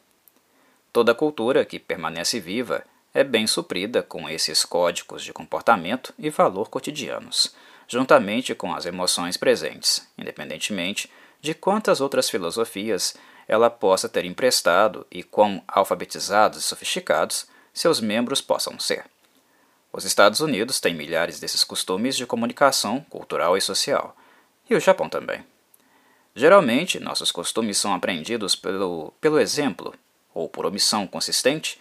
Toda 0.93 1.13
cultura 1.13 1.65
que 1.65 1.79
permanece 1.79 2.39
viva 2.39 2.86
é 3.13 3.24
bem 3.24 3.46
suprida 3.46 4.01
com 4.01 4.27
esses 4.27 4.65
códigos 4.65 5.24
de 5.24 5.32
comportamento 5.32 6.13
e 6.17 6.29
valor 6.29 6.70
cotidianos, 6.70 7.53
juntamente 7.88 8.55
com 8.55 8.74
as 8.74 8.86
emoções 8.86 9.38
presentes, 9.38 10.08
independentemente 10.17 11.12
de 11.39 11.53
quantas 11.53 12.01
outras 12.01 12.29
filosofias 12.29 13.15
ela 13.48 13.70
possa 13.70 14.10
ter 14.10 14.25
emprestado 14.25 15.05
e 15.12 15.22
quão 15.22 15.62
alfabetizados 15.67 16.60
e 16.60 16.63
sofisticados 16.63 17.46
seus 17.74 18.00
membros 18.00 18.41
possam 18.41 18.79
ser. 18.79 19.05
Os 19.91 20.05
Estados 20.05 20.39
Unidos 20.39 20.79
têm 20.79 20.96
milhares 20.96 21.39
desses 21.39 21.63
costumes 21.63 22.15
de 22.15 22.25
comunicação 22.25 23.01
cultural 23.10 23.55
e 23.58 23.62
social, 23.62 24.15
e 24.67 24.74
o 24.74 24.79
Japão 24.79 25.08
também. 25.08 25.46
Geralmente, 26.36 27.00
nossos 27.00 27.32
costumes 27.32 27.77
são 27.77 27.93
aprendidos 27.93 28.55
pelo, 28.55 29.13
pelo 29.22 29.39
exemplo, 29.39 29.93
ou 30.34 30.50
por 30.50 30.65
omissão 30.65 31.05
consistente, 31.05 31.79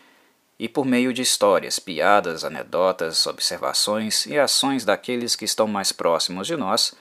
e 0.62 0.68
por 0.68 0.86
meio 0.86 1.12
de 1.12 1.20
histórias, 1.20 1.80
piadas, 1.80 2.44
anedotas, 2.44 3.26
observações 3.26 4.26
e 4.26 4.38
ações 4.38 4.84
daqueles 4.84 5.34
que 5.34 5.44
estão 5.44 5.66
mais 5.66 5.90
próximos 5.90 6.46
de 6.46 6.56
nós, 6.56 6.94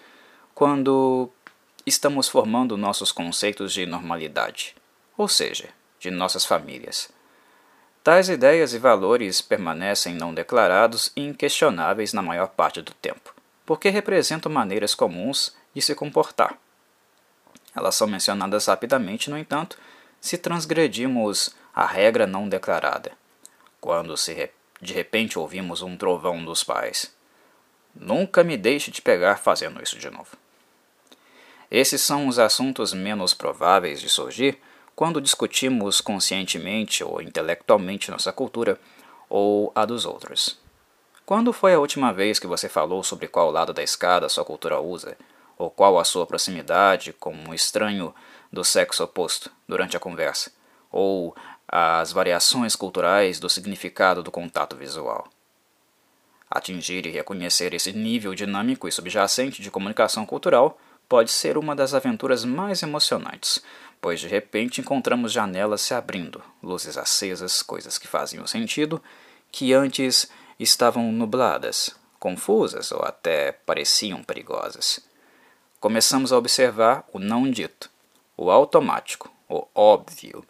quando 0.55 1.29
estamos 1.85 2.27
formando 2.27 2.75
nossos 2.75 3.11
conceitos 3.11 3.71
de 3.71 3.85
normalidade, 3.85 4.75
ou 5.15 5.27
seja, 5.27 5.69
de 5.99 6.09
nossas 6.09 6.43
famílias. 6.43 7.09
Tais 8.03 8.29
ideias 8.29 8.73
e 8.73 8.79
valores 8.79 9.43
permanecem 9.43 10.15
não 10.15 10.33
declarados 10.33 11.11
e 11.15 11.21
inquestionáveis 11.21 12.13
na 12.13 12.23
maior 12.23 12.47
parte 12.47 12.81
do 12.81 12.95
tempo, 12.95 13.31
porque 13.63 13.89
representam 13.89 14.51
maneiras 14.51 14.95
comuns 14.95 15.55
de 15.71 15.83
se 15.83 15.93
comportar. 15.93 16.57
Elas 17.75 17.93
são 17.93 18.07
mencionadas 18.07 18.65
rapidamente, 18.65 19.29
no 19.29 19.37
entanto, 19.37 19.77
se 20.19 20.35
transgredimos 20.35 21.55
a 21.75 21.85
regra 21.85 22.25
não 22.25 22.49
declarada. 22.49 23.20
Quando 23.81 24.15
se 24.15 24.49
de 24.79 24.93
repente 24.93 25.37
ouvimos 25.37 25.81
um 25.81 25.97
trovão 25.97 26.45
dos 26.45 26.63
pais. 26.63 27.13
Nunca 27.93 28.43
me 28.43 28.55
deixe 28.55 28.89
de 28.89 29.01
pegar 29.01 29.37
fazendo 29.37 29.81
isso 29.81 29.97
de 29.97 30.09
novo. 30.09 30.37
Esses 31.69 32.01
são 32.01 32.27
os 32.27 32.39
assuntos 32.39 32.93
menos 32.93 33.33
prováveis 33.33 33.99
de 33.99 34.07
surgir 34.07 34.59
quando 34.95 35.21
discutimos 35.21 35.99
conscientemente 35.99 37.03
ou 37.03 37.21
intelectualmente 37.21 38.11
nossa 38.11 38.31
cultura 38.31 38.79
ou 39.29 39.71
a 39.73 39.85
dos 39.85 40.05
outros. 40.05 40.59
Quando 41.25 41.53
foi 41.53 41.73
a 41.73 41.79
última 41.79 42.11
vez 42.11 42.39
que 42.39 42.47
você 42.47 42.67
falou 42.67 43.03
sobre 43.03 43.27
qual 43.27 43.49
lado 43.49 43.73
da 43.73 43.81
escada 43.81 44.29
sua 44.29 44.43
cultura 44.45 44.79
usa, 44.79 45.17
ou 45.57 45.71
qual 45.71 45.97
a 45.97 46.03
sua 46.03 46.27
proximidade 46.27 47.13
com 47.13 47.33
um 47.33 47.53
estranho 47.53 48.13
do 48.51 48.63
sexo 48.63 49.03
oposto 49.03 49.49
durante 49.67 49.95
a 49.95 49.99
conversa, 49.99 50.51
ou 50.91 51.35
as 51.71 52.11
variações 52.11 52.75
culturais 52.75 53.39
do 53.39 53.49
significado 53.49 54.21
do 54.21 54.29
contato 54.29 54.75
visual? 54.75 55.25
Atingir 56.49 57.05
e 57.05 57.09
reconhecer 57.09 57.73
esse 57.73 57.93
nível 57.93 58.35
dinâmico 58.35 58.89
e 58.89 58.91
subjacente 58.91 59.61
de 59.61 59.71
comunicação 59.71 60.25
cultural 60.25 60.77
pode 61.07 61.31
ser 61.31 61.57
uma 61.57 61.73
das 61.73 61.93
aventuras 61.93 62.43
mais 62.43 62.83
emocionantes, 62.83 63.63
pois 64.01 64.19
de 64.19 64.27
repente 64.27 64.81
encontramos 64.81 65.31
janelas 65.31 65.79
se 65.79 65.93
abrindo, 65.93 66.43
luzes 66.61 66.97
acesas, 66.97 67.61
coisas 67.63 67.97
que 67.97 68.07
faziam 68.07 68.45
sentido, 68.45 69.01
que 69.49 69.73
antes 69.73 70.29
estavam 70.59 71.09
nubladas, 71.11 71.95
confusas 72.19 72.91
ou 72.91 73.01
até 73.03 73.53
pareciam 73.53 74.21
perigosas. 74.21 74.99
Começamos 75.79 76.33
a 76.33 76.37
observar 76.37 77.05
o 77.13 77.19
não 77.19 77.49
dito, 77.49 77.89
o 78.35 78.51
automático, 78.51 79.31
o 79.47 79.65
óbvio, 79.73 80.45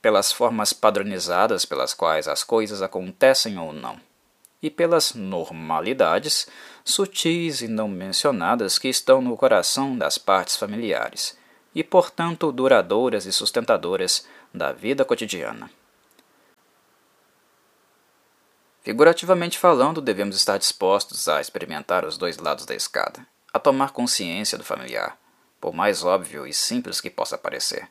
pelas 0.00 0.32
formas 0.32 0.72
padronizadas 0.72 1.64
pelas 1.64 1.94
quais 1.94 2.26
as 2.26 2.42
coisas 2.42 2.82
acontecem 2.82 3.58
ou 3.58 3.72
não 3.72 4.00
e 4.62 4.70
pelas 4.70 5.14
normalidades 5.14 6.46
sutis 6.84 7.62
e 7.62 7.68
não 7.68 7.88
mencionadas 7.88 8.78
que 8.78 8.88
estão 8.88 9.20
no 9.22 9.36
coração 9.36 9.96
das 9.96 10.18
partes 10.18 10.56
familiares 10.56 11.38
e, 11.74 11.82
portanto, 11.82 12.52
duradouras 12.52 13.26
e 13.26 13.32
sustentadoras 13.32 14.26
da 14.52 14.72
vida 14.72 15.04
cotidiana. 15.04 15.70
Figurativamente 18.82 19.58
falando, 19.58 20.00
devemos 20.00 20.36
estar 20.36 20.58
dispostos 20.58 21.28
a 21.28 21.40
experimentar 21.40 22.04
os 22.04 22.16
dois 22.16 22.38
lados 22.38 22.66
da 22.66 22.74
escada, 22.74 23.26
a 23.52 23.58
tomar 23.58 23.92
consciência 23.92 24.58
do 24.58 24.64
familiar, 24.64 25.18
por 25.60 25.72
mais 25.72 26.02
óbvio 26.02 26.46
e 26.46 26.52
simples 26.52 27.00
que 27.00 27.10
possa 27.10 27.38
parecer, 27.38 27.88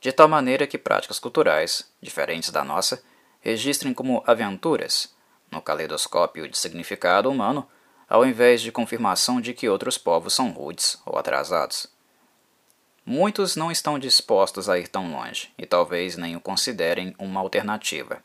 de 0.00 0.12
tal 0.12 0.28
maneira 0.28 0.66
que 0.66 0.78
práticas 0.78 1.18
culturais, 1.18 1.90
diferentes 2.00 2.50
da 2.50 2.64
nossa, 2.64 3.02
registrem 3.40 3.94
como 3.94 4.22
aventuras 4.26 5.14
no 5.50 5.62
caleidoscópio 5.62 6.48
de 6.48 6.58
significado 6.58 7.30
humano, 7.30 7.66
ao 8.08 8.24
invés 8.24 8.60
de 8.60 8.72
confirmação 8.72 9.40
de 9.40 9.52
que 9.54 9.68
outros 9.68 9.96
povos 9.98 10.34
são 10.34 10.50
rudes 10.50 11.00
ou 11.04 11.18
atrasados. 11.18 11.88
Muitos 13.04 13.56
não 13.56 13.70
estão 13.70 13.98
dispostos 13.98 14.68
a 14.68 14.78
ir 14.78 14.88
tão 14.88 15.12
longe 15.12 15.52
e 15.56 15.64
talvez 15.64 16.16
nem 16.16 16.34
o 16.36 16.40
considerem 16.40 17.14
uma 17.18 17.40
alternativa. 17.40 18.20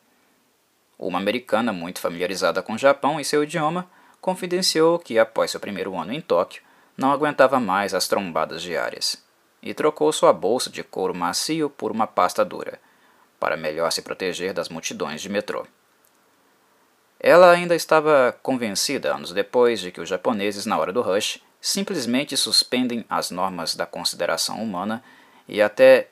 Uma 0.98 1.20
americana 1.20 1.72
muito 1.72 2.00
familiarizada 2.00 2.62
com 2.62 2.74
o 2.74 2.78
Japão 2.78 3.20
e 3.20 3.26
seu 3.26 3.44
idioma 3.44 3.90
confidenciou 4.20 5.00
que, 5.00 5.18
após 5.18 5.52
seu 5.52 5.60
primeiro 5.60 5.98
ano 5.98 6.14
em 6.14 6.22
Tóquio, 6.22 6.64
não 6.98 7.12
aguentava 7.12 7.60
mais 7.60 7.94
as 7.94 8.08
trombadas 8.08 8.62
diárias 8.62 9.24
e 9.62 9.74
trocou 9.74 10.12
sua 10.12 10.34
bolsa 10.34 10.70
de 10.70 10.84
couro 10.84 11.14
macio 11.14 11.70
por 11.70 11.92
uma 11.92 12.08
pasta 12.08 12.44
dura, 12.44 12.80
para 13.40 13.58
melhor 13.58 13.92
se 13.92 14.02
proteger 14.02 14.54
das 14.54 14.70
multidões 14.70 15.22
de 15.22 15.30
metrô. 15.30 15.66
Ela 17.20 17.52
ainda 17.52 17.76
estava 17.76 18.36
convencida, 18.42 19.14
anos 19.14 19.32
depois, 19.32 19.80
de 19.80 19.92
que 19.92 20.02
os 20.02 20.10
japoneses, 20.10 20.66
na 20.66 20.78
hora 20.78 20.92
do 20.92 21.02
rush, 21.02 21.40
simplesmente 21.62 22.36
suspendem 22.36 23.06
as 23.08 23.30
normas 23.30 23.76
da 23.76 23.86
consideração 23.86 24.62
humana 24.62 25.04
e 25.48 25.62
até 25.62 26.08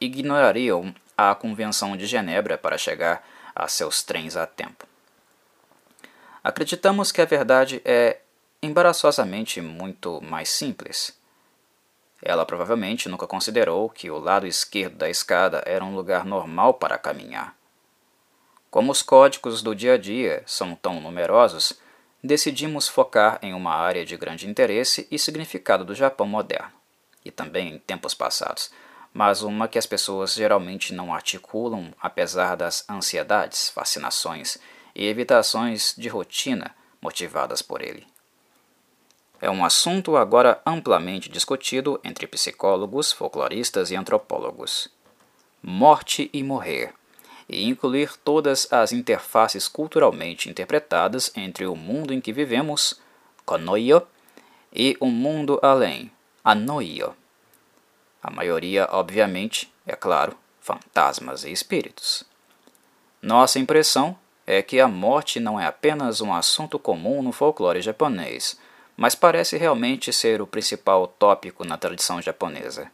ignorariam 0.00 0.94
a 1.16 1.34
Convenção 1.34 1.96
de 1.96 2.06
Genebra 2.06 2.56
para 2.56 2.78
chegar 2.78 3.26
a 3.54 3.66
seus 3.66 4.04
trens 4.04 4.36
a 4.36 4.46
tempo. 4.46 4.86
Acreditamos 6.44 7.10
que 7.10 7.20
a 7.20 7.24
verdade 7.24 7.82
é 7.84 8.20
embaraçosamente 8.62 9.60
muito 9.60 10.20
mais 10.22 10.48
simples. 10.48 11.17
Ela 12.22 12.44
provavelmente 12.44 13.08
nunca 13.08 13.26
considerou 13.26 13.88
que 13.88 14.10
o 14.10 14.18
lado 14.18 14.46
esquerdo 14.46 14.96
da 14.96 15.08
escada 15.08 15.62
era 15.64 15.84
um 15.84 15.94
lugar 15.94 16.24
normal 16.24 16.74
para 16.74 16.98
caminhar. 16.98 17.56
Como 18.70 18.92
os 18.92 19.02
códigos 19.02 19.62
do 19.62 19.74
dia 19.74 19.94
a 19.94 19.98
dia 19.98 20.42
são 20.46 20.74
tão 20.74 21.00
numerosos, 21.00 21.72
decidimos 22.22 22.88
focar 22.88 23.38
em 23.40 23.54
uma 23.54 23.74
área 23.74 24.04
de 24.04 24.16
grande 24.16 24.48
interesse 24.48 25.06
e 25.10 25.18
significado 25.18 25.84
do 25.84 25.94
Japão 25.94 26.26
moderno, 26.26 26.72
e 27.24 27.30
também 27.30 27.74
em 27.74 27.78
tempos 27.78 28.14
passados, 28.14 28.70
mas 29.12 29.42
uma 29.42 29.68
que 29.68 29.78
as 29.78 29.86
pessoas 29.86 30.34
geralmente 30.34 30.92
não 30.92 31.14
articulam 31.14 31.92
apesar 32.00 32.56
das 32.56 32.84
ansiedades, 32.88 33.70
fascinações 33.70 34.58
e 34.94 35.06
evitações 35.06 35.94
de 35.96 36.08
rotina 36.08 36.74
motivadas 37.00 37.62
por 37.62 37.80
ele. 37.80 38.06
É 39.40 39.50
um 39.50 39.64
assunto 39.64 40.16
agora 40.16 40.60
amplamente 40.66 41.28
discutido 41.28 42.00
entre 42.02 42.26
psicólogos, 42.26 43.12
folcloristas 43.12 43.90
e 43.90 43.96
antropólogos. 43.96 44.88
Morte 45.62 46.28
e 46.32 46.42
morrer 46.42 46.92
e 47.48 47.66
incluir 47.66 48.16
todas 48.18 48.70
as 48.70 48.92
interfaces 48.92 49.66
culturalmente 49.66 50.50
interpretadas 50.50 51.32
entre 51.34 51.66
o 51.66 51.74
mundo 51.74 52.12
em 52.12 52.20
que 52.20 52.32
vivemos, 52.32 53.00
Konoyo, 53.44 54.06
e 54.72 54.96
o 55.00 55.06
mundo 55.06 55.58
além, 55.62 56.12
Anoio. 56.44 57.16
A 58.22 58.30
maioria, 58.30 58.86
obviamente, 58.92 59.72
é 59.86 59.96
claro, 59.96 60.36
fantasmas 60.60 61.44
e 61.44 61.50
espíritos. 61.50 62.24
Nossa 63.22 63.58
impressão 63.58 64.18
é 64.46 64.60
que 64.60 64.78
a 64.78 64.86
morte 64.86 65.40
não 65.40 65.58
é 65.58 65.66
apenas 65.66 66.20
um 66.20 66.34
assunto 66.34 66.78
comum 66.78 67.22
no 67.22 67.32
folclore 67.32 67.80
japonês, 67.80 68.58
mas 68.98 69.14
parece 69.14 69.56
realmente 69.56 70.12
ser 70.12 70.42
o 70.42 70.46
principal 70.46 71.06
tópico 71.06 71.64
na 71.64 71.78
tradição 71.78 72.20
japonesa. 72.20 72.90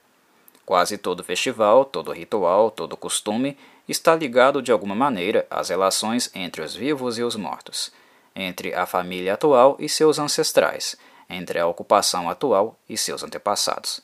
Quase 0.66 0.98
todo 0.98 1.24
festival, 1.24 1.86
todo 1.86 2.12
ritual, 2.12 2.70
todo 2.70 2.94
costume 2.94 3.56
está 3.88 4.14
ligado 4.14 4.60
de 4.60 4.70
alguma 4.70 4.94
maneira 4.94 5.46
às 5.50 5.70
relações 5.70 6.30
entre 6.34 6.60
os 6.60 6.74
vivos 6.74 7.16
e 7.16 7.22
os 7.22 7.36
mortos, 7.36 7.90
entre 8.36 8.74
a 8.74 8.84
família 8.84 9.32
atual 9.32 9.78
e 9.80 9.88
seus 9.88 10.18
ancestrais, 10.18 10.94
entre 11.28 11.58
a 11.58 11.66
ocupação 11.66 12.28
atual 12.28 12.78
e 12.86 12.98
seus 12.98 13.22
antepassados. 13.22 14.02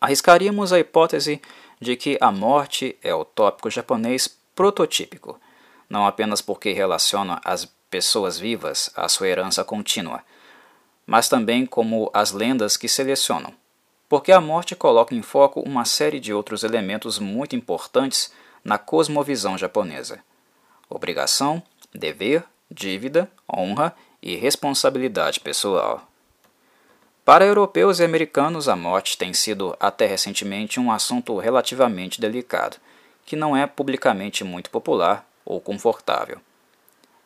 Arriscaríamos 0.00 0.72
a 0.72 0.78
hipótese 0.78 1.42
de 1.80 1.96
que 1.96 2.16
a 2.20 2.30
morte 2.30 2.96
é 3.02 3.12
o 3.12 3.24
tópico 3.24 3.68
japonês 3.68 4.28
prototípico, 4.54 5.40
não 5.90 6.06
apenas 6.06 6.40
porque 6.40 6.72
relaciona 6.72 7.40
as 7.44 7.68
pessoas 7.90 8.38
vivas 8.38 8.90
à 8.94 9.08
sua 9.08 9.28
herança 9.28 9.64
contínua, 9.64 10.22
mas 11.06 11.28
também 11.28 11.66
como 11.66 12.10
as 12.12 12.32
lendas 12.32 12.76
que 12.76 12.88
selecionam 12.88 13.54
porque 14.08 14.32
a 14.32 14.40
morte 14.40 14.74
coloca 14.74 15.14
em 15.14 15.22
foco 15.22 15.60
uma 15.60 15.84
série 15.84 16.18
de 16.18 16.32
outros 16.32 16.64
elementos 16.64 17.18
muito 17.18 17.54
importantes 17.54 18.32
na 18.64 18.78
cosmovisão 18.78 19.58
japonesa: 19.58 20.20
obrigação, 20.88 21.62
dever, 21.94 22.42
dívida, 22.70 23.30
honra 23.52 23.94
e 24.22 24.34
responsabilidade 24.34 25.40
pessoal. 25.40 26.08
Para 27.24 27.44
europeus 27.44 28.00
e 28.00 28.04
americanos, 28.04 28.68
a 28.68 28.74
morte 28.74 29.18
tem 29.18 29.34
sido 29.34 29.76
até 29.78 30.06
recentemente 30.06 30.80
um 30.80 30.90
assunto 30.90 31.36
relativamente 31.36 32.18
delicado, 32.18 32.78
que 33.26 33.36
não 33.36 33.54
é 33.54 33.66
publicamente 33.66 34.42
muito 34.42 34.70
popular 34.70 35.28
ou 35.44 35.60
confortável. 35.60 36.40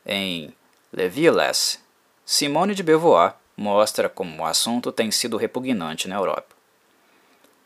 Em 0.04 0.52
Le 0.92 1.08
Vieux 1.08 1.78
Simone 2.24 2.74
de 2.74 2.82
Beauvoir 2.82 3.34
mostra 3.56 4.08
como 4.08 4.42
o 4.42 4.46
assunto 4.46 4.90
tem 4.90 5.10
sido 5.10 5.36
repugnante 5.36 6.08
na 6.08 6.16
Europa. 6.16 6.56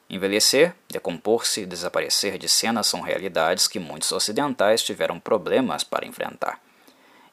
Envelhecer, 0.09 0.75
decompor-se 0.89 1.63
e 1.63 1.67
desaparecer 1.67 2.39
de 2.39 2.49
cena 2.49 2.83
são 2.83 3.01
realidades 3.01 3.67
que 3.67 3.79
muitos 3.79 4.13
ocidentais 4.13 4.83
tiveram 4.83 5.19
problemas 5.19 5.83
para 5.83 6.07
enfrentar. 6.07 6.61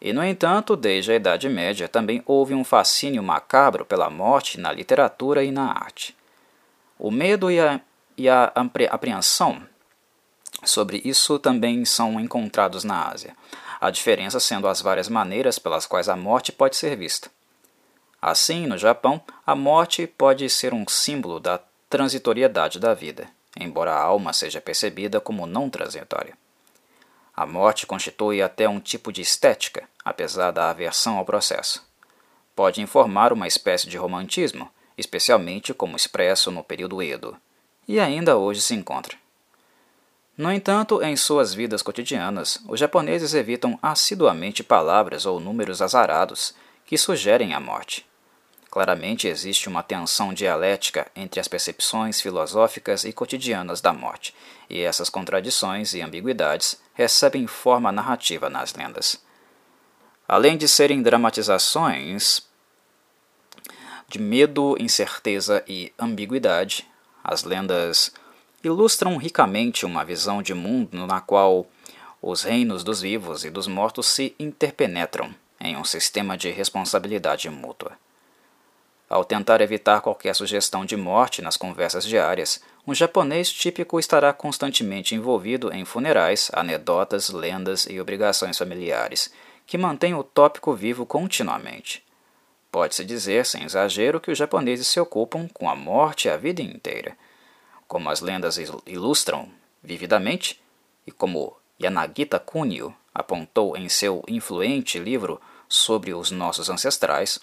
E, 0.02 0.12
no 0.12 0.24
entanto, 0.24 0.76
desde 0.76 1.12
a 1.12 1.16
Idade 1.16 1.48
Média 1.50 1.88
também 1.88 2.24
houve 2.26 2.54
um 2.54 2.64
fascínio 2.64 3.22
macabro 3.22 3.86
pela 3.86 4.10
morte 4.10 4.60
na 4.60 4.72
literatura 4.72 5.44
e 5.44 5.52
na 5.52 5.72
arte. 5.72 6.16
O 6.98 7.12
medo 7.12 7.52
e 7.52 7.60
a, 7.60 7.80
e 8.18 8.28
a 8.28 8.52
apreensão 8.90 9.62
sobre 10.64 11.02
isso 11.04 11.38
também 11.40 11.86
são 11.86 12.20
encontrados 12.20 12.84
na 12.84 13.10
Ásia, 13.10 13.36
a 13.84 13.92
diferença 13.92 14.40
sendo 14.40 14.70
as 14.70 14.80
várias 14.80 15.10
maneiras 15.10 15.60
pelas 15.60 15.86
quais 15.86 16.08
a 16.08 16.16
morte 16.16 16.54
pode 16.54 16.78
ser 16.78 16.96
vista. 16.96 17.30
Assim, 18.22 18.66
no 18.66 18.78
Japão, 18.78 19.22
a 19.46 19.54
morte 19.56 20.08
pode 20.08 20.50
ser 20.50 20.74
um 20.74 20.88
símbolo 20.88 21.38
da 21.38 21.60
transitoriedade 21.90 22.80
da 22.80 22.94
vida, 22.94 23.28
embora 23.60 23.92
a 23.92 24.02
alma 24.02 24.32
seja 24.32 24.62
percebida 24.62 25.20
como 25.20 25.46
não 25.46 25.70
transitória. 25.70 26.34
A 27.36 27.46
morte 27.46 27.86
constitui 27.86 28.42
até 28.42 28.70
um 28.70 28.80
tipo 28.80 29.12
de 29.12 29.22
estética, 29.22 29.84
apesar 30.06 30.52
da 30.52 30.70
aversão 30.70 31.18
ao 31.18 31.26
processo. 31.26 31.86
Pode 32.56 32.80
informar 32.82 33.34
uma 33.34 33.48
espécie 33.50 33.90
de 33.90 33.98
romantismo, 33.98 34.72
especialmente 34.98 35.74
como 35.74 35.98
expresso 35.98 36.50
no 36.52 36.64
período 36.64 37.04
Edo, 37.04 37.36
e 37.86 38.00
ainda 38.00 38.38
hoje 38.38 38.62
se 38.62 38.74
encontra. 38.74 39.23
No 40.36 40.52
entanto, 40.52 41.02
em 41.04 41.16
suas 41.16 41.54
vidas 41.54 41.84
cotidianas, 41.84 42.58
os 42.68 42.80
japoneses 42.80 43.36
evitam 43.36 43.78
assiduamente 43.82 44.64
palavras 44.64 45.28
ou 45.28 45.40
números 45.40 45.82
azarados 45.82 46.56
que 46.86 46.98
sugerem 46.98 47.54
a 47.54 47.60
morte. 47.60 48.06
Claramente 48.72 49.28
existe 49.28 49.70
uma 49.70 49.84
tensão 49.84 50.34
dialética 50.34 51.06
entre 51.16 51.40
as 51.40 51.48
percepções 51.48 52.20
filosóficas 52.20 53.04
e 53.04 53.14
cotidianas 53.14 53.80
da 53.80 53.94
morte, 53.94 54.34
e 54.68 54.82
essas 54.82 55.08
contradições 55.08 55.94
e 55.94 56.02
ambiguidades 56.02 56.82
recebem 56.96 57.46
forma 57.46 57.92
narrativa 57.92 58.50
nas 58.50 58.74
lendas. 58.74 59.24
Além 60.28 60.58
de 60.58 60.68
serem 60.68 61.04
dramatizações 61.04 62.42
de 64.08 64.18
medo, 64.18 64.76
incerteza 64.80 65.64
e 65.68 65.94
ambiguidade, 66.00 66.90
as 67.24 67.44
lendas 67.44 68.12
ilustram 68.64 69.18
ricamente 69.18 69.86
uma 69.86 70.06
visão 70.06 70.42
de 70.42 70.54
mundo 70.54 71.06
na 71.06 71.20
qual 71.20 71.68
os 72.22 72.44
reinos 72.44 72.84
dos 72.84 73.02
vivos 73.02 73.44
e 73.44 73.50
dos 73.50 73.68
mortos 73.68 74.08
se 74.08 74.34
interpenetram 74.40 75.34
em 75.60 75.76
um 75.76 75.84
sistema 75.84 76.38
de 76.38 76.50
responsabilidade 76.50 77.50
mútua. 77.50 77.92
Ao 79.10 79.26
tentar 79.26 79.62
evitar 79.62 80.02
qualquer 80.02 80.34
sugestão 80.34 80.86
de 80.86 80.96
morte 80.96 81.42
nas 81.42 81.58
conversas 81.58 82.06
diárias, 82.06 82.62
um 82.88 82.96
japonês 82.96 83.52
típico 83.52 84.00
estará 84.00 84.32
constantemente 84.34 85.14
envolvido 85.14 85.72
em 85.74 85.86
funerais, 85.86 86.50
anedotas, 86.54 87.30
lendas 87.30 87.86
e 87.86 88.00
obrigações 88.00 88.58
familiares, 88.58 89.32
que 89.68 89.78
mantêm 89.78 90.16
o 90.16 90.24
tópico 90.24 90.74
vivo 90.74 91.06
continuamente. 91.06 92.04
Pode-se 92.72 93.06
dizer, 93.06 93.46
sem 93.46 93.64
exagero, 93.64 94.20
que 94.20 94.32
os 94.32 94.38
japoneses 94.38 94.88
se 94.88 95.00
ocupam 95.00 95.48
com 95.54 95.70
a 95.70 95.76
morte 95.76 96.28
a 96.28 96.38
vida 96.38 96.62
inteira. 96.62 97.16
Como 97.94 98.10
as 98.10 98.22
lendas 98.22 98.58
ilustram 98.88 99.52
vividamente, 99.84 100.60
e 101.06 101.12
como 101.12 101.56
Yanagita 101.80 102.40
Kunio 102.40 102.92
apontou 103.14 103.78
em 103.78 103.88
seu 103.88 104.24
influente 104.28 104.98
livro 104.98 105.40
sobre 105.70 106.12
os 106.12 106.32
nossos 106.32 106.72
ancestrais, 106.72 107.40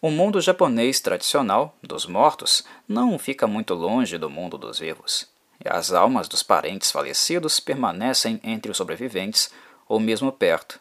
o 0.00 0.10
mundo 0.10 0.40
japonês 0.40 0.98
tradicional 0.98 1.76
dos 1.82 2.06
mortos 2.06 2.64
não 2.88 3.18
fica 3.18 3.46
muito 3.46 3.74
longe 3.74 4.16
do 4.16 4.30
mundo 4.30 4.56
dos 4.56 4.78
vivos, 4.78 5.28
as 5.62 5.92
almas 5.92 6.26
dos 6.26 6.42
parentes 6.42 6.90
falecidos 6.90 7.60
permanecem 7.60 8.40
entre 8.42 8.70
os 8.70 8.78
sobreviventes 8.78 9.50
ou 9.86 10.00
mesmo 10.00 10.32
perto, 10.32 10.80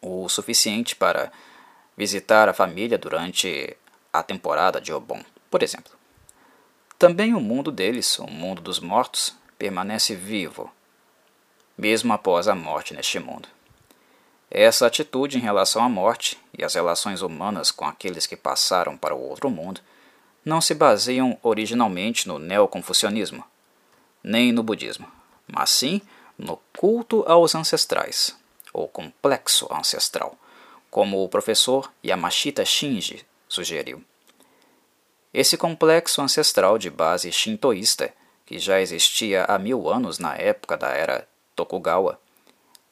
o 0.00 0.26
suficiente 0.30 0.96
para 0.96 1.30
visitar 1.94 2.48
a 2.48 2.54
família 2.54 2.96
durante 2.96 3.76
a 4.10 4.22
temporada 4.22 4.80
de 4.80 4.94
Obon, 4.94 5.22
por 5.50 5.62
exemplo. 5.62 5.99
Também 7.00 7.32
o 7.32 7.40
mundo 7.40 7.72
deles, 7.72 8.18
o 8.18 8.26
mundo 8.26 8.60
dos 8.60 8.78
mortos, 8.78 9.34
permanece 9.56 10.14
vivo, 10.14 10.70
mesmo 11.74 12.12
após 12.12 12.46
a 12.46 12.54
morte 12.54 12.92
neste 12.92 13.18
mundo. 13.18 13.48
Essa 14.50 14.86
atitude 14.86 15.38
em 15.38 15.40
relação 15.40 15.82
à 15.82 15.88
morte 15.88 16.38
e 16.52 16.62
as 16.62 16.74
relações 16.74 17.22
humanas 17.22 17.70
com 17.70 17.86
aqueles 17.86 18.26
que 18.26 18.36
passaram 18.36 18.98
para 18.98 19.14
o 19.14 19.30
outro 19.30 19.48
mundo 19.48 19.80
não 20.44 20.60
se 20.60 20.74
baseiam 20.74 21.38
originalmente 21.42 22.28
no 22.28 22.38
neoconfucionismo, 22.38 23.42
nem 24.22 24.52
no 24.52 24.62
budismo, 24.62 25.10
mas 25.50 25.70
sim 25.70 26.02
no 26.36 26.58
culto 26.76 27.24
aos 27.26 27.54
ancestrais, 27.54 28.36
ou 28.74 28.86
complexo 28.86 29.66
ancestral, 29.72 30.36
como 30.90 31.24
o 31.24 31.30
professor 31.30 31.90
Yamashita 32.04 32.62
Shinji 32.62 33.24
sugeriu. 33.48 34.04
Esse 35.32 35.56
complexo 35.56 36.20
ancestral 36.20 36.76
de 36.76 36.90
base 36.90 37.30
shintoísta, 37.30 38.12
que 38.44 38.58
já 38.58 38.80
existia 38.80 39.44
há 39.44 39.58
mil 39.58 39.88
anos 39.88 40.18
na 40.18 40.34
época 40.34 40.76
da 40.76 40.88
era 40.88 41.28
Tokugawa, 41.54 42.20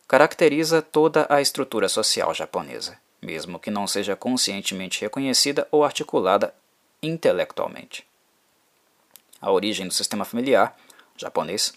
caracteriza 0.06 0.80
toda 0.80 1.26
a 1.28 1.40
estrutura 1.40 1.88
social 1.88 2.32
japonesa, 2.32 2.96
mesmo 3.20 3.58
que 3.58 3.72
não 3.72 3.88
seja 3.88 4.14
conscientemente 4.14 5.00
reconhecida 5.00 5.66
ou 5.72 5.84
articulada 5.84 6.54
intelectualmente. 7.02 8.06
A 9.40 9.50
origem 9.50 9.88
do 9.88 9.94
sistema 9.94 10.24
familiar 10.24 10.76
japonês, 11.16 11.74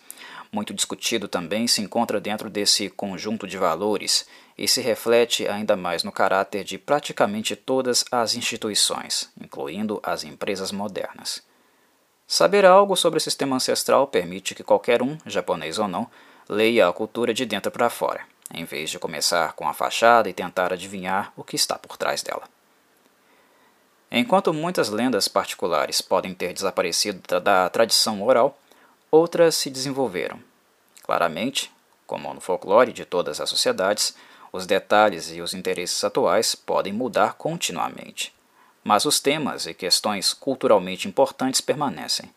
muito 0.51 0.73
discutido 0.73 1.27
também, 1.27 1.67
se 1.67 1.81
encontra 1.81 2.21
dentro 2.21 2.49
desse 2.49 2.89
conjunto 2.89 3.47
de 3.47 3.57
valores 3.57 4.27
e 4.61 4.67
se 4.67 4.79
reflete 4.79 5.47
ainda 5.47 5.75
mais 5.75 6.03
no 6.03 6.11
caráter 6.11 6.63
de 6.63 6.77
praticamente 6.77 7.55
todas 7.55 8.05
as 8.11 8.35
instituições, 8.35 9.27
incluindo 9.41 9.99
as 10.03 10.23
empresas 10.23 10.71
modernas. 10.71 11.41
Saber 12.27 12.63
algo 12.63 12.95
sobre 12.95 13.17
o 13.17 13.21
sistema 13.21 13.55
ancestral 13.55 14.05
permite 14.05 14.53
que 14.53 14.63
qualquer 14.63 15.01
um, 15.01 15.17
japonês 15.25 15.79
ou 15.79 15.87
não, 15.87 16.07
leia 16.47 16.87
a 16.87 16.93
cultura 16.93 17.33
de 17.33 17.43
dentro 17.43 17.71
para 17.71 17.89
fora, 17.89 18.21
em 18.53 18.63
vez 18.63 18.91
de 18.91 18.99
começar 18.99 19.53
com 19.53 19.67
a 19.67 19.73
fachada 19.73 20.29
e 20.29 20.33
tentar 20.33 20.71
adivinhar 20.71 21.33
o 21.35 21.43
que 21.43 21.55
está 21.55 21.79
por 21.79 21.97
trás 21.97 22.21
dela. 22.21 22.43
Enquanto 24.11 24.53
muitas 24.53 24.89
lendas 24.89 25.27
particulares 25.27 26.01
podem 26.01 26.35
ter 26.35 26.53
desaparecido 26.53 27.39
da 27.39 27.67
tradição 27.67 28.21
oral, 28.21 28.55
outras 29.09 29.55
se 29.55 29.71
desenvolveram. 29.71 30.39
Claramente, 31.01 31.71
como 32.05 32.31
no 32.31 32.39
folclore 32.39 32.93
de 32.93 33.05
todas 33.05 33.41
as 33.41 33.49
sociedades, 33.49 34.15
os 34.51 34.67
detalhes 34.67 35.31
e 35.31 35.41
os 35.41 35.53
interesses 35.53 36.03
atuais 36.03 36.55
podem 36.55 36.91
mudar 36.91 37.33
continuamente, 37.33 38.33
mas 38.83 39.05
os 39.05 39.19
temas 39.19 39.65
e 39.65 39.73
questões 39.73 40.33
culturalmente 40.33 41.07
importantes 41.07 41.61
permanecem. 41.61 42.29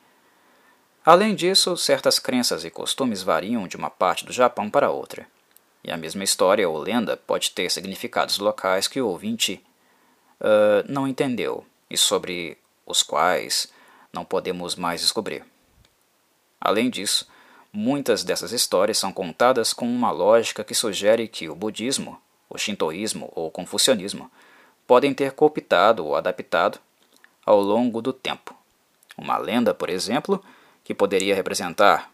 Além 1.05 1.35
disso, 1.35 1.77
certas 1.77 2.19
crenças 2.19 2.65
e 2.65 2.71
costumes 2.71 3.23
variam 3.23 3.69
de 3.69 3.77
uma 3.77 3.91
parte 3.91 4.25
do 4.25 4.33
Japão 4.33 4.71
para 4.71 4.91
outra. 4.91 5.27
E 5.83 5.91
a 5.91 5.97
mesma 5.99 6.25
história 6.25 6.67
ou 6.67 6.79
lenda 6.79 7.15
pode 7.17 7.51
ter 7.51 7.71
significados 7.71 8.39
locais 8.39 8.89
que 8.89 9.01
o 9.03 9.09
ouvinte 9.09 9.63
uh, 10.41 10.91
não 10.91 11.07
entendeu 11.07 11.67
e 11.91 11.97
sobre 11.99 12.57
os 12.87 13.03
quais 13.03 13.71
não 14.11 14.25
podemos 14.25 14.77
mais 14.77 15.03
descobrir. 15.03 15.45
Além 16.59 16.89
disso, 16.89 17.29
muitas 17.75 18.23
dessas 18.23 18.53
histórias 18.53 18.97
são 18.97 19.13
contadas 19.13 19.73
com 19.73 19.85
uma 19.85 20.13
lógica 20.13 20.63
que 20.63 20.77
sugere 20.77 21.27
que 21.27 21.49
o 21.49 21.57
budismo, 21.57 22.21
o 22.49 22.57
shintoísmo 22.57 23.33
ou 23.35 23.49
o 23.49 23.51
confucionismo 23.51 24.31
podem 24.87 25.13
ter 25.13 25.33
cooptado 25.33 26.07
ou 26.07 26.15
adaptado 26.15 26.79
ao 27.45 27.61
longo 27.61 28.01
do 28.01 28.13
tempo. 28.13 28.55
Uma 29.19 29.37
lenda, 29.39 29.75
por 29.75 29.91
exemplo, 29.91 30.43
que 30.85 30.95
poderia 30.95 31.35
representar 31.35 32.13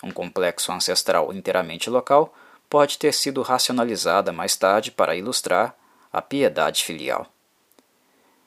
um 0.00 0.12
complexo 0.12 0.70
ancestral 0.70 1.32
inteiramente 1.32 1.90
local, 1.90 2.32
pode 2.68 2.96
ter 2.96 3.12
sido 3.12 3.42
racionalizada 3.42 4.32
mais 4.32 4.54
tarde 4.54 4.92
para 4.92 5.16
ilustrar 5.16 5.74
a 6.12 6.22
piedade 6.22 6.84
filial. 6.84 7.26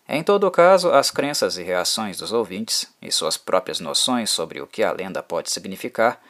Em 0.07 0.23
todo 0.23 0.49
caso, 0.49 0.91
as 0.91 1.11
crenças 1.11 1.57
e 1.57 1.63
reações 1.63 2.17
dos 2.17 2.31
ouvintes 2.31 2.87
e 3.01 3.11
suas 3.11 3.35
próprias 3.35 3.81
noções 3.81 4.29
sobre 4.29 4.61
o 4.61 4.67
que 4.67 4.81
a 4.81 4.93
lenda 4.93 5.21
pode 5.21 5.51
significar 5.51 6.21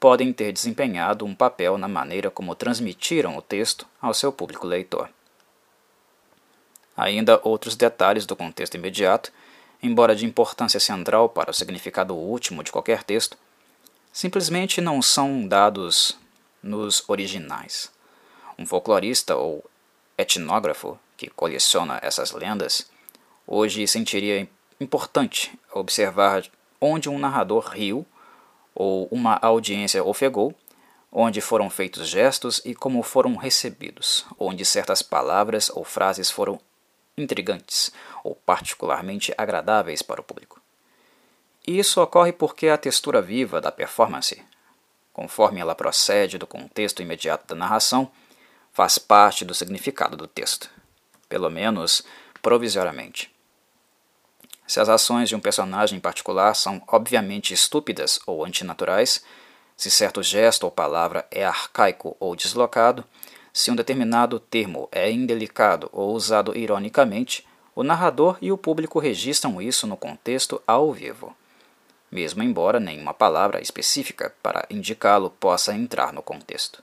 podem 0.00 0.32
ter 0.32 0.52
desempenhado 0.52 1.24
um 1.24 1.34
papel 1.34 1.76
na 1.76 1.88
maneira 1.88 2.30
como 2.30 2.54
transmitiram 2.54 3.36
o 3.36 3.42
texto 3.42 3.86
ao 4.00 4.14
seu 4.14 4.32
público 4.32 4.66
leitor. 4.66 5.08
Ainda 6.96 7.40
outros 7.44 7.76
detalhes 7.76 8.26
do 8.26 8.36
contexto 8.36 8.76
imediato, 8.76 9.32
embora 9.82 10.14
de 10.14 10.26
importância 10.26 10.80
central 10.80 11.28
para 11.28 11.50
o 11.50 11.54
significado 11.54 12.14
último 12.14 12.62
de 12.64 12.72
qualquer 12.72 13.02
texto, 13.02 13.36
simplesmente 14.12 14.80
não 14.80 15.00
são 15.00 15.46
dados 15.46 16.18
nos 16.62 17.04
originais. 17.08 17.90
Um 18.58 18.66
folclorista 18.66 19.36
ou 19.36 19.64
etnógrafo 20.16 20.98
que 21.16 21.28
coleciona 21.28 22.00
essas 22.02 22.32
lendas 22.32 22.90
Hoje 23.50 23.88
sentiria 23.88 24.46
importante 24.78 25.58
observar 25.72 26.44
onde 26.78 27.08
um 27.08 27.18
narrador 27.18 27.70
riu 27.70 28.04
ou 28.80 29.08
uma 29.10 29.36
audiência 29.42 30.04
ofegou, 30.04 30.54
onde 31.10 31.40
foram 31.40 31.68
feitos 31.68 32.06
gestos 32.06 32.62
e 32.64 32.76
como 32.76 33.02
foram 33.02 33.34
recebidos, 33.34 34.24
onde 34.38 34.64
certas 34.64 35.02
palavras 35.02 35.68
ou 35.68 35.82
frases 35.82 36.30
foram 36.30 36.60
intrigantes 37.16 37.90
ou 38.22 38.36
particularmente 38.36 39.34
agradáveis 39.36 40.00
para 40.00 40.20
o 40.20 40.24
público. 40.24 40.62
E 41.66 41.76
isso 41.76 42.00
ocorre 42.00 42.32
porque 42.32 42.68
a 42.68 42.78
textura 42.78 43.20
viva 43.20 43.60
da 43.60 43.72
performance, 43.72 44.40
conforme 45.12 45.58
ela 45.58 45.74
procede 45.74 46.38
do 46.38 46.46
contexto 46.46 47.02
imediato 47.02 47.48
da 47.48 47.56
narração, 47.56 48.08
faz 48.72 48.96
parte 48.96 49.44
do 49.44 49.54
significado 49.54 50.16
do 50.16 50.28
texto, 50.28 50.70
pelo 51.28 51.50
menos 51.50 52.04
provisoriamente. 52.40 53.28
Se 54.68 54.78
as 54.78 54.90
ações 54.90 55.30
de 55.30 55.34
um 55.34 55.40
personagem 55.40 55.96
em 55.96 56.00
particular 56.00 56.52
são 56.52 56.82
obviamente 56.86 57.54
estúpidas 57.54 58.20
ou 58.26 58.44
antinaturais, 58.44 59.24
se 59.74 59.90
certo 59.90 60.22
gesto 60.22 60.64
ou 60.64 60.70
palavra 60.70 61.26
é 61.30 61.42
arcaico 61.42 62.14
ou 62.20 62.36
deslocado, 62.36 63.02
se 63.50 63.70
um 63.70 63.74
determinado 63.74 64.38
termo 64.38 64.86
é 64.92 65.10
indelicado 65.10 65.88
ou 65.90 66.12
usado 66.12 66.54
ironicamente, 66.54 67.48
o 67.74 67.82
narrador 67.82 68.36
e 68.42 68.52
o 68.52 68.58
público 68.58 68.98
registram 68.98 69.62
isso 69.62 69.86
no 69.86 69.96
contexto 69.96 70.60
ao 70.66 70.92
vivo, 70.92 71.34
mesmo 72.10 72.42
embora 72.42 72.78
nenhuma 72.78 73.14
palavra 73.14 73.62
específica 73.62 74.34
para 74.42 74.66
indicá-lo 74.68 75.30
possa 75.30 75.74
entrar 75.74 76.12
no 76.12 76.22
contexto. 76.22 76.82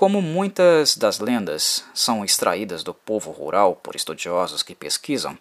Como 0.00 0.22
muitas 0.22 0.96
das 0.96 1.18
lendas 1.18 1.84
são 1.92 2.24
extraídas 2.24 2.82
do 2.82 2.94
povo 2.94 3.30
rural 3.30 3.76
por 3.76 3.94
estudiosos 3.94 4.62
que 4.62 4.74
pesquisam, 4.74 5.36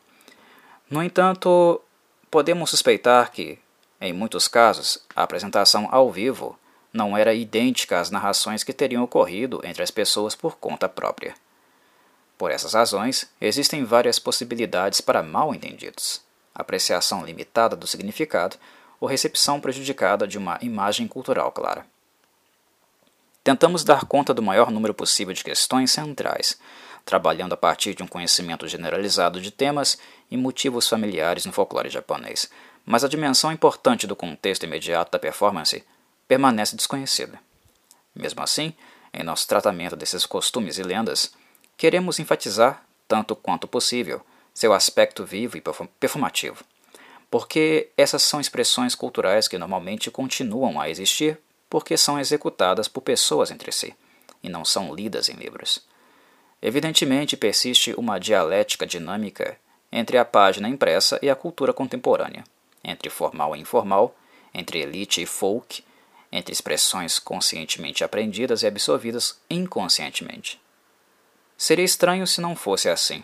no 0.90 1.02
entanto, 1.02 1.82
podemos 2.30 2.70
suspeitar 2.70 3.32
que, 3.32 3.58
em 4.02 4.12
muitos 4.12 4.50
casos, 4.50 5.02
a 5.16 5.24
apresentação 5.24 5.88
ao 5.90 6.12
vivo 6.12 6.60
não 6.92 7.16
era 7.18 7.34
idêntica 7.34 8.02
às 8.02 8.12
narrações 8.12 8.62
que 8.62 8.74
teriam 8.74 9.02
ocorrido 9.02 9.62
entre 9.64 9.82
as 9.82 9.92
pessoas 9.92 10.36
por 10.36 10.58
conta 10.58 10.90
própria. 10.90 11.36
Por 12.38 12.52
essas 12.52 12.74
razões, 12.74 13.32
existem 13.40 13.86
várias 13.86 14.20
possibilidades 14.20 15.00
para 15.00 15.24
mal 15.24 15.56
entendidos, 15.56 16.22
apreciação 16.54 17.24
limitada 17.24 17.78
do 17.78 17.88
significado 17.88 18.58
ou 19.00 19.08
recepção 19.08 19.62
prejudicada 19.62 20.28
de 20.28 20.38
uma 20.38 20.60
imagem 20.62 21.08
cultural 21.08 21.50
clara. 21.54 21.86
Tentamos 23.44 23.84
dar 23.84 24.06
conta 24.06 24.34
do 24.34 24.42
maior 24.42 24.70
número 24.70 24.94
possível 24.94 25.34
de 25.34 25.44
questões 25.44 25.92
centrais, 25.92 26.60
trabalhando 27.06 27.54
a 27.54 27.58
partir 27.58 27.96
de 27.96 28.04
um 28.04 28.08
conhecimento 28.08 28.68
generalizado 28.68 29.42
de 29.42 29.50
temas 29.50 29.98
e 30.30 30.38
motivos 30.38 30.88
familiares 30.88 31.46
no 31.46 31.52
folclore 31.52 31.90
japonês, 31.90 32.50
mas 32.86 33.04
a 33.04 33.08
dimensão 33.08 33.52
importante 33.52 34.06
do 34.06 34.16
contexto 34.16 34.64
imediato 34.64 35.12
da 35.12 35.20
performance 35.20 35.84
permanece 36.28 36.76
desconhecida. 36.76 37.40
Mesmo 38.14 38.42
assim, 38.44 38.74
em 39.14 39.24
nosso 39.24 39.48
tratamento 39.48 39.96
desses 39.96 40.26
costumes 40.26 40.78
e 40.78 40.84
lendas, 40.84 41.32
queremos 41.78 42.20
enfatizar, 42.20 42.84
tanto 43.08 43.36
quanto 43.36 43.68
possível, 43.68 44.22
seu 44.54 44.74
aspecto 44.74 45.26
vivo 45.26 45.58
e 45.58 45.64
performativo, 46.00 46.64
porque 47.32 47.90
essas 47.96 48.22
são 48.22 48.42
expressões 48.42 48.94
culturais 48.94 49.48
que 49.48 49.58
normalmente 49.58 50.12
continuam 50.12 50.80
a 50.80 50.90
existir 50.90 51.40
porque 51.70 51.98
são 51.98 52.20
executadas 52.20 52.88
por 52.88 53.02
pessoas 53.02 53.52
entre 53.52 53.72
si, 53.72 53.96
e 54.42 54.50
não 54.50 54.66
são 54.66 54.94
lidas 54.94 55.30
em 55.30 55.34
livros. 55.34 55.86
Evidentemente, 56.62 57.38
persiste 57.38 57.94
uma 57.98 58.20
dialética 58.20 58.86
dinâmica 58.86 59.58
entre 59.92 60.18
a 60.18 60.26
página 60.26 60.68
impressa 60.68 61.20
e 61.22 61.30
a 61.30 61.36
cultura 61.36 61.72
contemporânea, 61.74 62.44
entre 62.84 63.10
formal 63.10 63.56
e 63.56 63.60
informal, 63.60 64.16
entre 64.54 64.80
elite 64.80 65.22
e 65.22 65.26
folk, 65.26 65.84
entre 66.32 66.52
expressões 66.52 67.18
conscientemente 67.18 68.04
aprendidas 68.04 68.62
e 68.62 68.68
absorvidas 68.68 69.40
inconscientemente. 69.50 70.60
Seria 71.58 71.86
estranho 71.86 72.26
se 72.28 72.40
não 72.40 72.56
fosse 72.56 72.88
assim. 72.90 73.24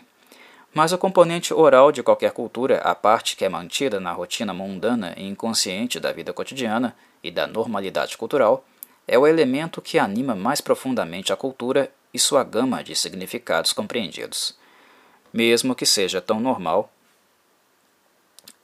Mas 0.74 0.92
o 0.92 0.98
componente 0.98 1.54
oral 1.54 1.90
de 1.90 2.02
qualquer 2.02 2.32
cultura, 2.32 2.78
a 2.78 2.94
parte 2.94 3.34
que 3.34 3.44
é 3.44 3.48
mantida 3.48 3.98
na 3.98 4.12
rotina 4.12 4.52
mundana 4.52 5.14
e 5.16 5.26
inconsciente 5.26 5.98
da 5.98 6.12
vida 6.12 6.32
cotidiana 6.32 6.94
e 7.26 7.30
da 7.30 7.46
normalidade 7.46 8.16
cultural, 8.16 8.64
é 9.06 9.18
o 9.18 9.26
elemento 9.26 9.80
que 9.82 9.98
anima 9.98 10.34
mais 10.34 10.60
profundamente 10.60 11.32
a 11.32 11.36
cultura 11.36 11.92
e 12.12 12.18
sua 12.18 12.42
gama 12.42 12.82
de 12.82 12.94
significados 12.94 13.72
compreendidos. 13.72 14.56
Mesmo 15.32 15.74
que 15.74 15.86
seja 15.86 16.20
tão 16.20 16.40
normal 16.40 16.92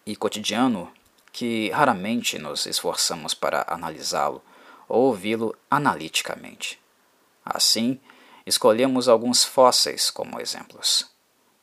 e 0.07 0.17
cotidiano 0.17 0.93
que 1.33 1.71
raramente 1.71 2.39
nos 2.39 2.67
esforçamos 2.67 3.35
para 3.35 3.65
analisá-lo 3.69 4.43
ou 4.89 5.05
ouvi-lo 5.05 5.55
analiticamente. 5.71 6.79
Assim, 7.45 8.01
escolhemos 8.45 9.09
alguns 9.09 9.45
fósseis 9.45 10.11
como 10.11 10.41
exemplos 10.41 11.13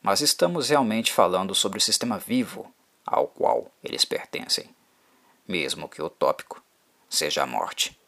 mas 0.02 0.20
estamos 0.20 0.70
realmente 0.70 1.12
falando 1.12 1.54
sobre 1.54 1.78
o 1.78 1.80
sistema 1.80 2.18
vivo 2.18 2.72
ao 3.04 3.26
qual 3.26 3.70
eles 3.82 4.04
pertencem, 4.04 4.74
mesmo 5.46 5.88
que 5.88 6.00
o 6.00 6.08
tópico 6.08 6.62
seja 7.10 7.42
a 7.42 7.46
morte. 7.46 7.99